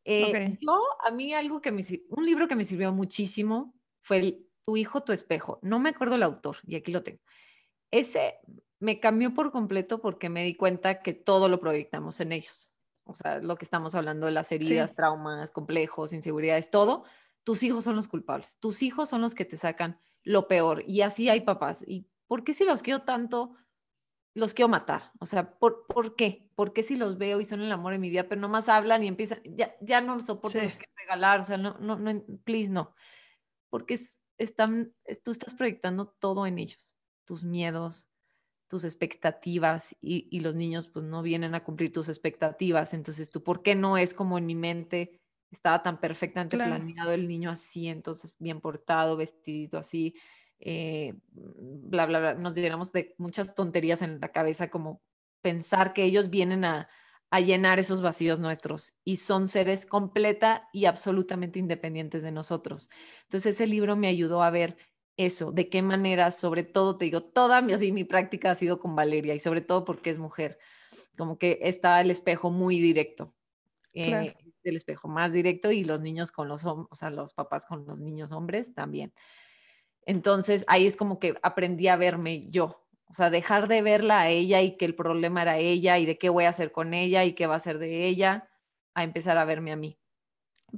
[0.04, 4.46] Eh, Yo, a mí algo que me, un libro que me sirvió muchísimo fue el
[4.66, 5.60] tu hijo, tu espejo.
[5.62, 7.20] No me acuerdo el autor y aquí lo tengo.
[7.92, 8.40] Ese
[8.80, 12.74] me cambió por completo porque me di cuenta que todo lo proyectamos en ellos.
[13.06, 17.06] O sea, lo que estamos hablando de las heridas, traumas, complejos, inseguridades, todo.
[17.44, 18.58] Tus hijos son los culpables.
[18.60, 20.84] Tus hijos son los que te sacan lo peor.
[20.88, 21.84] Y así hay papás.
[21.88, 23.56] ¿Y por qué si los quiero tanto,
[24.34, 25.12] los quiero matar?
[25.20, 26.50] O sea, ¿por, ¿por qué?
[26.56, 29.04] ¿Por qué si los veo y son el amor de mi vida, pero nomás hablan
[29.04, 32.24] y empiezan, ya, ya no los soporto, los quiero regalar, o sea, no, no, no,
[32.44, 32.94] please, no.
[33.70, 33.98] Porque
[34.38, 36.96] están, tú estás proyectando todo en ellos,
[37.26, 38.08] tus miedos,
[38.68, 42.94] tus expectativas y, y, los niños pues no vienen a cumplir tus expectativas.
[42.94, 45.22] Entonces tú, ¿por qué no es como en mi mente
[45.52, 50.16] estaba tan perfectamente planeado el niño así, entonces bien portado, vestidito así,
[50.60, 52.34] eh, bla, bla, bla?
[52.36, 55.02] Nos llenamos de muchas tonterías en la cabeza como
[55.42, 56.90] pensar que ellos vienen a,
[57.32, 62.90] a llenar esos vacíos nuestros y son seres completa y absolutamente independientes de nosotros.
[63.24, 64.78] Entonces ese libro me ayudó a ver
[65.18, 68.80] eso, de qué manera, sobre todo, te digo, toda mi, así, mi práctica ha sido
[68.80, 70.60] con Valeria y sobre todo porque es mujer,
[71.18, 73.34] como que está el espejo muy directo,
[73.94, 77.86] eh, el espejo más directo y los niños con los, o sea, los papás con
[77.86, 79.14] los niños hombres también.
[80.06, 84.30] Entonces ahí es como que aprendí a verme yo, o sea, dejar de verla a
[84.30, 87.24] ella y que el problema era ella y de qué voy a hacer con ella
[87.24, 88.50] y qué va a hacer de ella,
[88.94, 89.98] a empezar a verme a mí.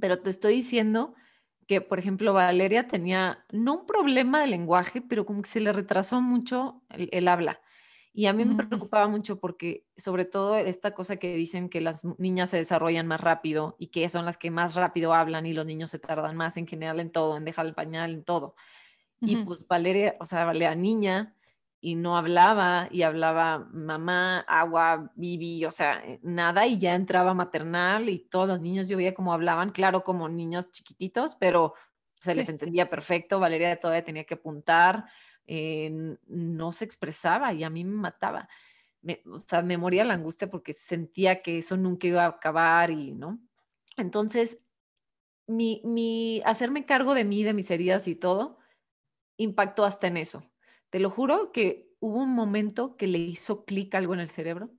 [0.00, 1.14] Pero te estoy diciendo
[1.66, 5.72] que, por ejemplo, Valeria tenía no un problema de lenguaje, pero como que se le
[5.72, 7.60] retrasó mucho el, habla.
[8.12, 12.04] Y a mí me preocupaba mucho porque, sobre todo, esta cosa que dicen que las
[12.18, 15.66] niñas se desarrollan más rápido y que son las que más rápido hablan y los
[15.66, 18.54] niños se tardan más en general en todo, en dejar el pañal, en todo.
[19.20, 21.34] Y pues Valeria, o sea, Valeria niña
[21.80, 27.34] y no hablaba y hablaba mamá, agua, bibi, o sea, eh, nada y ya entraba
[27.34, 31.74] maternal y todos los niños yo veía cómo hablaban, claro, como niños chiquititos, pero
[32.20, 35.04] se les entendía perfecto, Valeria todavía tenía que apuntar,
[35.46, 38.48] eh, no se expresaba y a mí me mataba.
[39.00, 42.90] Me, o sea, me moría la angustia porque sentía que eso nunca iba a acabar
[42.90, 43.38] y, ¿no?
[43.96, 44.58] Entonces,
[45.46, 48.57] mi, mi hacerme cargo de mí, de mis heridas y todo,
[49.38, 50.44] impactó hasta en eso
[50.90, 54.70] te lo juro que hubo un momento que le hizo clic algo en el cerebro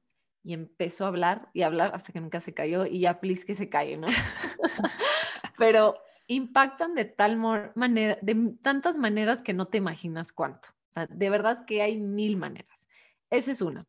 [0.43, 3.55] y empezó a hablar y hablar hasta que nunca se cayó y ya, please, que
[3.55, 4.07] se cae, ¿no?
[5.57, 5.95] Pero
[6.27, 7.37] impactan de tal
[7.75, 10.69] manera, de tantas maneras que no te imaginas cuánto.
[11.09, 12.87] De verdad que hay mil maneras.
[13.29, 13.85] Esa es una.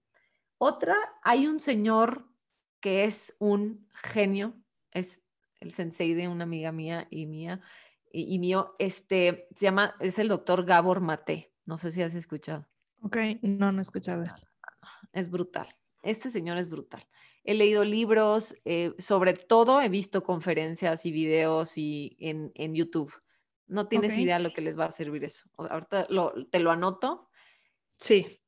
[0.58, 2.26] Otra, hay un señor
[2.80, 4.54] que es un genio,
[4.90, 5.22] es
[5.60, 7.60] el sensei de una amiga mía y mía
[8.10, 11.52] y, y mío, este, se llama, es el doctor Gabor Mate.
[11.64, 12.66] No sé si has escuchado.
[13.02, 14.24] Ok, no, no he escuchado.
[15.12, 15.68] Es brutal.
[16.02, 17.02] Este señor es brutal.
[17.44, 23.12] He leído libros, eh, sobre todo he visto conferencias y videos y en, en YouTube.
[23.66, 25.48] No tienes idea lo que les va a servir eso.
[25.56, 26.08] Ahorita
[26.50, 27.30] te lo anoto.
[27.96, 28.42] Sí.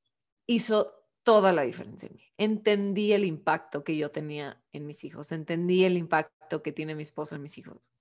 [0.47, 0.93] Hizo
[1.23, 2.25] toda la diferencia en mí.
[2.37, 7.03] Entendí el impacto que yo tenía en mis hijos, entendí el impacto que tiene mi
[7.03, 7.93] esposo en mis hijos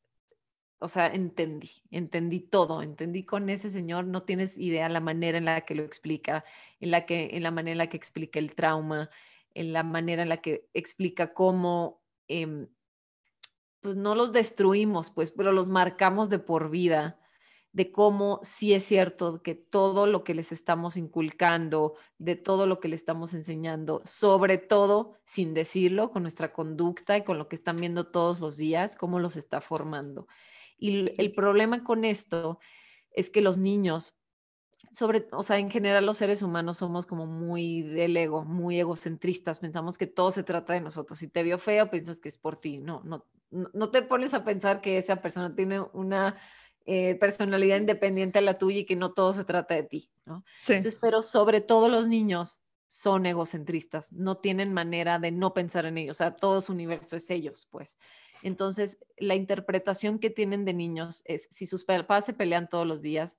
[0.84, 5.46] o sea, entendí, entendí todo, entendí con ese señor, no tienes idea la manera en
[5.46, 6.44] la que lo explica,
[6.80, 9.12] en la que en la manera en la que explica el trauma,
[9.54, 12.68] en la manera en la que explica cómo em,
[13.80, 17.20] pues no los destruimos, pues, pero los marcamos de por vida,
[17.74, 22.80] de cómo sí es cierto que todo lo que les estamos inculcando, de todo lo
[22.80, 27.56] que les estamos enseñando, sobre todo sin decirlo, con nuestra conducta y con lo que
[27.56, 30.28] están viendo todos los días, cómo los está formando.
[30.82, 32.60] Y el problema con esto
[33.12, 34.18] es que los niños,
[34.92, 39.60] sobre, o sea, en general los seres humanos somos como muy del ego, muy egocentristas,
[39.60, 41.20] pensamos que todo se trata de nosotros.
[41.20, 42.80] Si te vio feo, piensas que es por ti.
[42.80, 46.36] No, no, no te pones a pensar que esa persona tiene una
[46.88, 50.44] eh, personalidad independiente a la tuya y que no todo se trata de ti, ¿no?
[50.56, 50.74] Sí.
[50.74, 56.00] Entonces, pero sobre todo los niños son egocentristas, no tienen manera de no pensar en
[56.00, 58.00] ellos, o sea, todo su universo es ellos, pues.
[58.44, 63.02] Entonces, la interpretación que tienen de niños es, si sus papás se pelean todos los
[63.02, 63.38] días,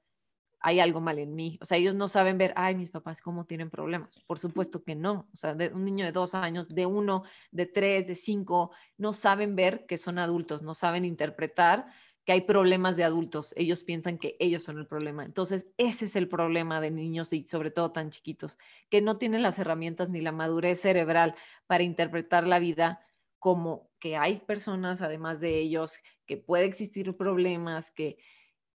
[0.63, 1.59] hay algo mal en mí.
[1.61, 4.17] O sea, ellos no saben ver, ay, mis papás, ¿cómo tienen problemas?
[4.27, 5.27] Por supuesto que no.
[5.33, 9.13] O sea, de un niño de dos años, de uno, de tres, de cinco, no
[9.13, 11.87] saben ver que son adultos, no saben interpretar
[12.25, 13.53] que hay problemas de adultos.
[13.57, 15.25] Ellos piensan que ellos son el problema.
[15.25, 19.43] Entonces, ese es el problema de niños y sobre todo tan chiquitos, que no tienen
[19.43, 21.35] las herramientas ni la madurez cerebral
[21.67, 23.01] para interpretar la vida
[23.43, 28.17] como que hay personas, además de ellos, que puede existir problemas, que,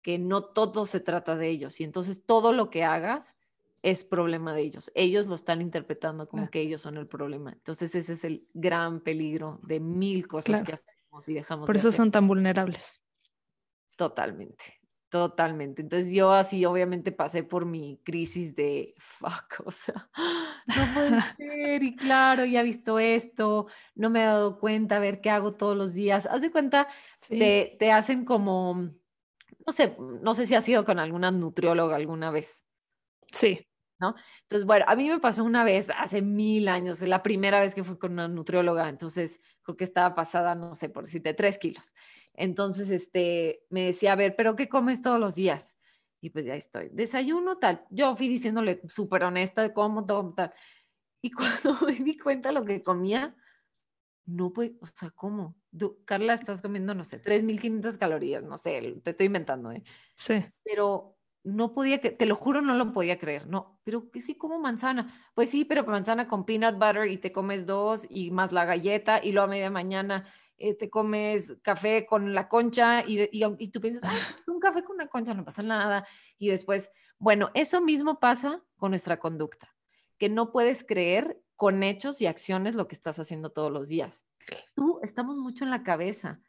[0.02, 1.78] que no todo se trata de ellos.
[1.78, 3.36] Y entonces todo lo que hagas
[3.82, 4.90] es problema de ellos.
[4.96, 7.52] Ellos lo están interpretando como que ellos son el problema.
[7.52, 11.66] Entonces ese es el gran peligro de mil cosas que hacemos y dejamos.
[11.68, 13.00] Por eso son tan vulnerables.
[13.96, 14.64] Totalmente.
[15.16, 15.80] Totalmente.
[15.80, 20.10] Entonces yo así obviamente pasé por mi crisis de fuck, o sea,
[20.66, 25.00] no puede ser y claro, ya he visto esto, no me he dado cuenta, a
[25.00, 26.26] ver qué hago todos los días.
[26.26, 26.86] Haz de cuenta,
[27.28, 28.90] te, te, hacen como,
[29.66, 32.66] no sé, no sé si has ido con alguna nutrióloga alguna vez.
[33.32, 33.66] Sí.
[33.98, 34.14] ¿No?
[34.42, 37.82] Entonces, bueno, a mí me pasó una vez, hace mil años, la primera vez que
[37.82, 41.94] fui con una nutrióloga, entonces creo que estaba pasada, no sé, por decirte, tres kilos.
[42.36, 45.76] Entonces, este, me decía, a ver, ¿pero qué comes todos los días?
[46.20, 47.84] Y pues ya estoy, desayuno tal.
[47.90, 50.52] Yo fui diciéndole súper honesta, como todo tal.
[51.22, 53.34] Y cuando me di cuenta lo que comía,
[54.26, 55.56] no pues, o sea, ¿cómo?
[56.04, 59.84] Carla, estás comiendo, no sé, 3.500 calorías, no sé, te estoy inventando, ¿eh?
[60.14, 60.44] Sí.
[60.64, 64.58] Pero no podía, te lo juro, no lo podía creer, no, pero es que como
[64.58, 68.64] manzana, pues sí, pero manzana con peanut butter y te comes dos y más la
[68.64, 70.26] galleta y luego a media mañana
[70.58, 74.82] eh, te comes café con la concha y, y, tú piensas, Ay, pues un café
[74.82, 76.06] con una concha, no pasa nada.
[76.38, 79.74] Y después, bueno, eso mismo pasa con nuestra conducta,
[80.18, 84.26] que no puedes creer con hechos y acciones lo que estás haciendo todos los días.
[84.74, 86.40] Tú estamos mucho en la cabeza.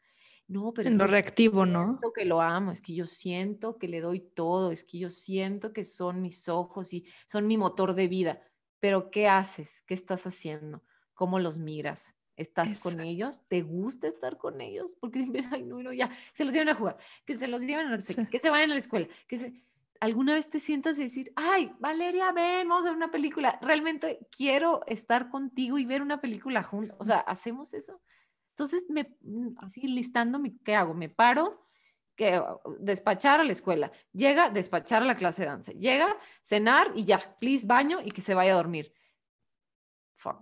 [0.46, 2.00] No, pero en es lo reactivo, ¿no?
[2.14, 5.74] que lo amo, es que yo siento que le doy todo, es que yo siento
[5.74, 8.42] que son mis ojos y son mi motor de vida.
[8.80, 9.82] Pero ¿qué haces?
[9.86, 10.82] ¿Qué estás haciendo?
[11.12, 12.14] ¿Cómo los miras?
[12.38, 13.42] ¿Estás con ellos?
[13.48, 14.94] ¿Te gusta estar con ellos?
[14.98, 17.98] Porque ay, no, no, ya, se los llevan a jugar, que se los llevan a
[17.98, 19.52] que se vayan a la escuela, que se
[20.00, 23.58] alguna vez te sientas y decir, ay, Valeria, ven, vamos a ver una película.
[23.60, 26.96] Realmente quiero estar contigo y ver una película juntos.
[27.00, 28.00] O sea, ¿hacemos eso?
[28.50, 30.94] Entonces, me, mm, así listando, ¿qué hago?
[30.94, 31.66] Me paro,
[32.16, 32.42] que
[32.80, 37.36] despachar a la escuela, llega, despachar a la clase de danza, llega, cenar y ya,
[37.38, 38.92] please, baño y que se vaya a dormir.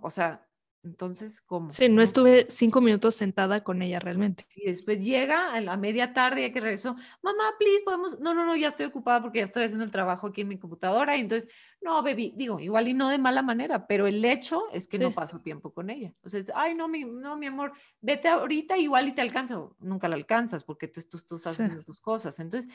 [0.01, 0.46] O sea,
[0.87, 1.69] entonces, ¿cómo?
[1.69, 4.47] Sí, no estuve cinco minutos sentada con ella realmente.
[4.55, 8.45] Y después llega a la media tarde, ya que regresó, mamá, please, podemos, no, no,
[8.45, 11.17] no, ya estoy ocupada porque ya estoy haciendo el trabajo aquí en mi computadora.
[11.17, 11.49] Y entonces,
[11.81, 15.13] no, baby, digo, igual y no de mala manera, pero el hecho es que no
[15.13, 16.07] paso tiempo con ella.
[16.07, 19.75] Entonces, ay, no, mi, no, mi amor, vete ahorita, igual y te alcanzo.
[19.79, 22.39] Nunca la alcanzas porque tú, tú, tú estás haciendo tus cosas.
[22.39, 22.71] Entonces,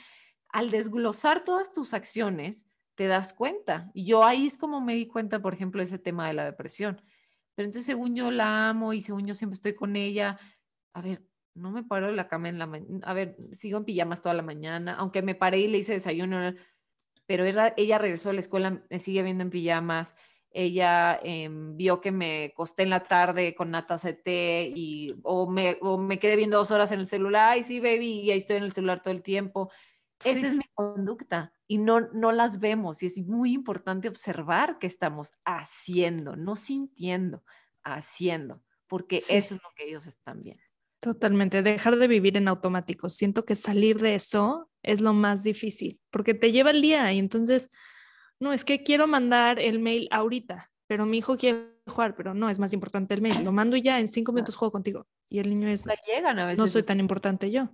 [0.50, 3.90] al desglosar todas tus acciones, te das cuenta.
[3.94, 7.00] Y yo ahí es como me di cuenta, por ejemplo, ese tema de la depresión
[7.54, 10.38] pero entonces, según yo la amo y según yo siempre estoy con ella,
[10.94, 11.22] a ver,
[11.54, 14.34] no me paro de la cama en la mañana, a ver, sigo en pijamas toda
[14.34, 16.54] la mañana, aunque me paré y le hice desayuno,
[17.26, 20.16] pero ella regresó a la escuela, me sigue viendo en pijamas,
[20.50, 25.78] ella em, vio que me costé en la tarde con nata té y o me,
[25.80, 28.56] o me quedé viendo dos horas en el celular, y sí, baby, y ahí estoy
[28.56, 29.70] en el celular todo el tiempo.
[30.24, 34.86] Esa es mi conducta y no, no las vemos y es muy importante observar qué
[34.86, 37.44] estamos haciendo, no sintiendo,
[37.82, 40.62] haciendo, porque eso es lo que ellos están viendo.
[41.00, 43.08] Totalmente, dejar de vivir en automático.
[43.08, 47.18] Siento que salir de eso es lo más difícil, porque te lleva el día y
[47.18, 47.70] entonces,
[48.38, 52.50] no, es que quiero mandar el mail ahorita, pero mi hijo quiere jugar, pero no,
[52.50, 53.42] es más importante el mail.
[53.42, 55.06] Lo mando ya, en cinco minutos juego contigo.
[55.28, 57.70] Y el niño es, llegan a veces no soy tan importante yo.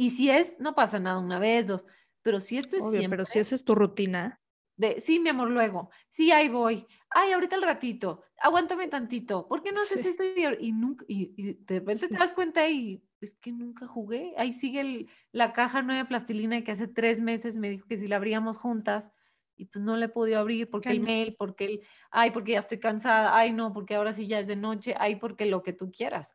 [0.00, 1.84] Y si es, no pasa nada una vez, dos,
[2.22, 3.18] pero si esto es siempre.
[3.18, 4.40] Pero si esa es tu rutina.
[4.74, 5.90] De, sí, mi amor, luego.
[6.08, 6.86] Sí, ahí voy.
[7.10, 8.22] Ay, ahorita el ratito.
[8.38, 9.46] Aguántame tantito.
[9.46, 10.24] ¿Por qué no haces esto?
[10.58, 14.32] Y, nunca, y, de repente te das cuenta y es que nunca jugué.
[14.38, 18.16] Ahí sigue la caja nueva plastilina que hace tres meses me dijo que si la
[18.16, 19.12] abríamos juntas
[19.54, 21.80] y pues no le he podido abrir porque el mail, porque el,
[22.10, 25.16] ay, porque ya estoy cansada, ay, no, porque ahora sí ya es de noche, ay,
[25.16, 26.34] porque lo que tú quieras.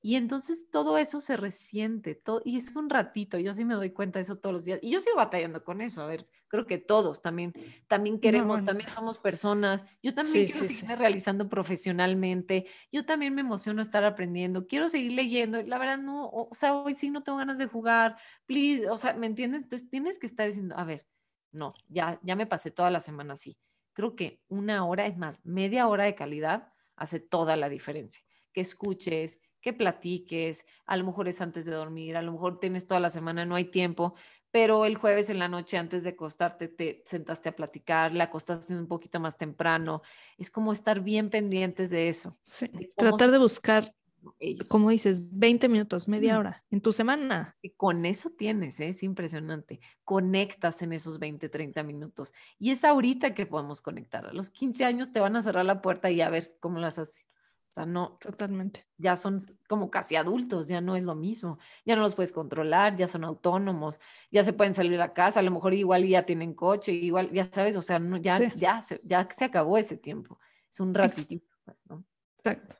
[0.00, 3.90] Y entonces todo eso se resiente, todo, y es un ratito, yo sí me doy
[3.90, 4.78] cuenta de eso todos los días.
[4.80, 7.52] Y yo sigo batallando con eso, a ver, creo que todos también,
[7.88, 13.82] también queremos, también somos personas, yo también quiero seguirme realizando profesionalmente, yo también me emociono
[13.82, 17.58] estar aprendiendo, quiero seguir leyendo, la verdad no, o sea, hoy sí no tengo ganas
[17.58, 19.62] de jugar, please, o sea, ¿me entiendes?
[19.62, 21.06] Entonces tienes que estar diciendo, a ver,
[21.50, 23.58] no, ya, ya me pasé toda la semana así.
[23.94, 28.22] Creo que una hora, es más, media hora de calidad hace toda la diferencia.
[28.52, 32.86] Que escuches, que platiques, a lo mejor es antes de dormir, a lo mejor tienes
[32.86, 34.14] toda la semana, no hay tiempo,
[34.50, 38.74] pero el jueves en la noche antes de acostarte te sentaste a platicar, la acostaste
[38.74, 40.02] un poquito más temprano.
[40.38, 42.38] Es como estar bien pendientes de eso.
[42.96, 43.94] tratar de buscar,
[44.68, 47.56] como dices, 20 minutos, media hora en tu semana.
[47.60, 48.88] Y con eso tienes, ¿eh?
[48.88, 49.80] es impresionante.
[50.02, 52.32] Conectas en esos 20, 30 minutos.
[52.58, 54.24] Y es ahorita que podemos conectar.
[54.26, 56.98] A los 15 años te van a cerrar la puerta y a ver cómo las
[56.98, 57.27] haces
[57.86, 58.18] no.
[58.20, 58.86] Totalmente.
[58.96, 61.58] Ya son como casi adultos, ya no es lo mismo.
[61.84, 64.00] Ya no los puedes controlar, ya son autónomos,
[64.30, 67.44] ya se pueden salir a casa, a lo mejor igual ya tienen coche, igual, ya
[67.44, 70.38] sabes, o sea, no, ya, ya, se, ya se acabó ese tiempo.
[70.70, 71.46] Es un ratito,
[71.88, 72.04] ¿no?
[72.38, 72.76] Exacto.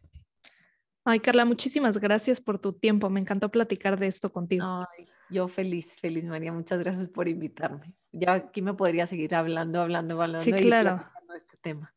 [1.11, 3.09] Ay, Carla, muchísimas gracias por tu tiempo.
[3.09, 4.66] Me encantó platicar de esto contigo.
[4.66, 6.53] Ay, yo feliz, feliz, María.
[6.53, 7.95] Muchas gracias por invitarme.
[8.12, 10.43] Ya aquí me podría seguir hablando, hablando, hablando.
[10.43, 11.01] Sí, claro.
[11.34, 11.95] este tema.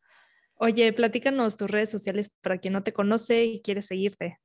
[0.64, 4.40] Oye, platícanos tus redes sociales para quien no te conoce y quiere seguirte.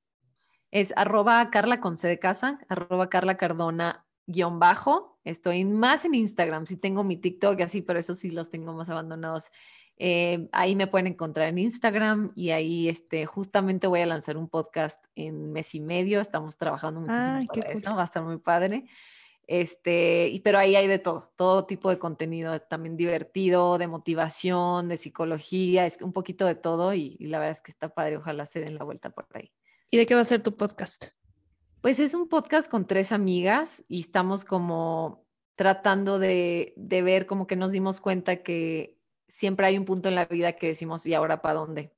[0.70, 5.20] Es arroba Carla con C de casa, arroba Carla Cardona guion bajo.
[5.24, 8.72] Estoy más en Instagram, sí tengo mi TikTok y así, pero eso sí los tengo
[8.72, 9.50] más abandonados.
[9.98, 14.48] Eh, ahí me pueden encontrar en Instagram y ahí este, justamente voy a lanzar un
[14.48, 16.22] podcast en mes y medio.
[16.22, 18.86] Estamos trabajando muchísimo para eso, va a estar muy padre.
[19.47, 24.88] Este, y, pero ahí hay de todo, todo tipo de contenido, también divertido, de motivación,
[24.88, 28.16] de psicología, es un poquito de todo y, y la verdad es que está padre,
[28.16, 29.53] ojalá se den la vuelta por ahí.
[29.90, 31.07] ¿Y de qué va a ser tu podcast?
[31.80, 35.24] Pues es un podcast con tres amigas y estamos como
[35.55, 40.16] tratando de, de ver como que nos dimos cuenta que siempre hay un punto en
[40.16, 41.92] la vida que decimos, ¿y ahora para dónde?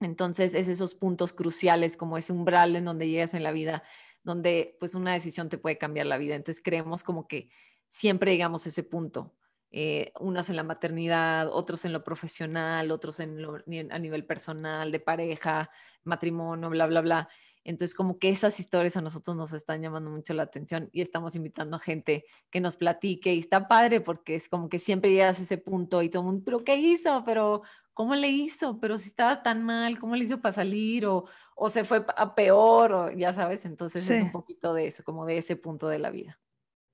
[0.00, 3.82] Entonces es esos puntos cruciales, como ese umbral en donde llegas en la vida,
[4.22, 6.34] donde pues una decisión te puede cambiar la vida.
[6.34, 7.50] Entonces creemos como que
[7.86, 9.34] siempre llegamos a ese punto.
[9.70, 14.90] Eh, unos en la maternidad, otros en lo profesional, otros en lo, a nivel personal,
[14.90, 15.70] de pareja,
[16.04, 17.28] matrimonio, bla, bla, bla.
[17.68, 21.36] Entonces, como que esas historias a nosotros nos están llamando mucho la atención y estamos
[21.36, 25.38] invitando a gente que nos platique y está padre porque es como que siempre llegas
[25.38, 27.22] a ese punto y todo el mundo, pero ¿qué hizo?
[27.26, 27.60] Pero
[27.92, 28.80] ¿cómo le hizo?
[28.80, 31.04] Pero si estaba tan mal, ¿cómo le hizo para salir?
[31.04, 35.04] O, o se fue a peor, o ya sabes, entonces es un poquito de eso,
[35.04, 36.40] como de ese punto de la vida.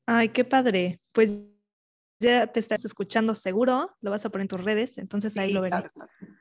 [0.07, 1.01] Ay, qué padre.
[1.13, 1.53] Pues
[2.19, 5.61] ya te estás escuchando seguro, lo vas a poner en tus redes, entonces ahí lo
[5.61, 5.89] veré.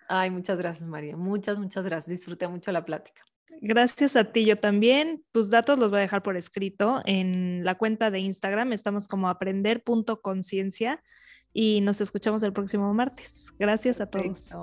[0.08, 1.16] Ay, muchas gracias, María.
[1.16, 2.08] Muchas, muchas gracias.
[2.08, 3.24] Disfruté mucho la plática.
[3.62, 5.24] Gracias a ti, yo también.
[5.32, 8.74] Tus datos los voy a dejar por escrito en la cuenta de Instagram.
[8.74, 11.02] Estamos como aprender.conciencia
[11.54, 13.54] y nos escuchamos el próximo martes.
[13.58, 14.54] Gracias a todos.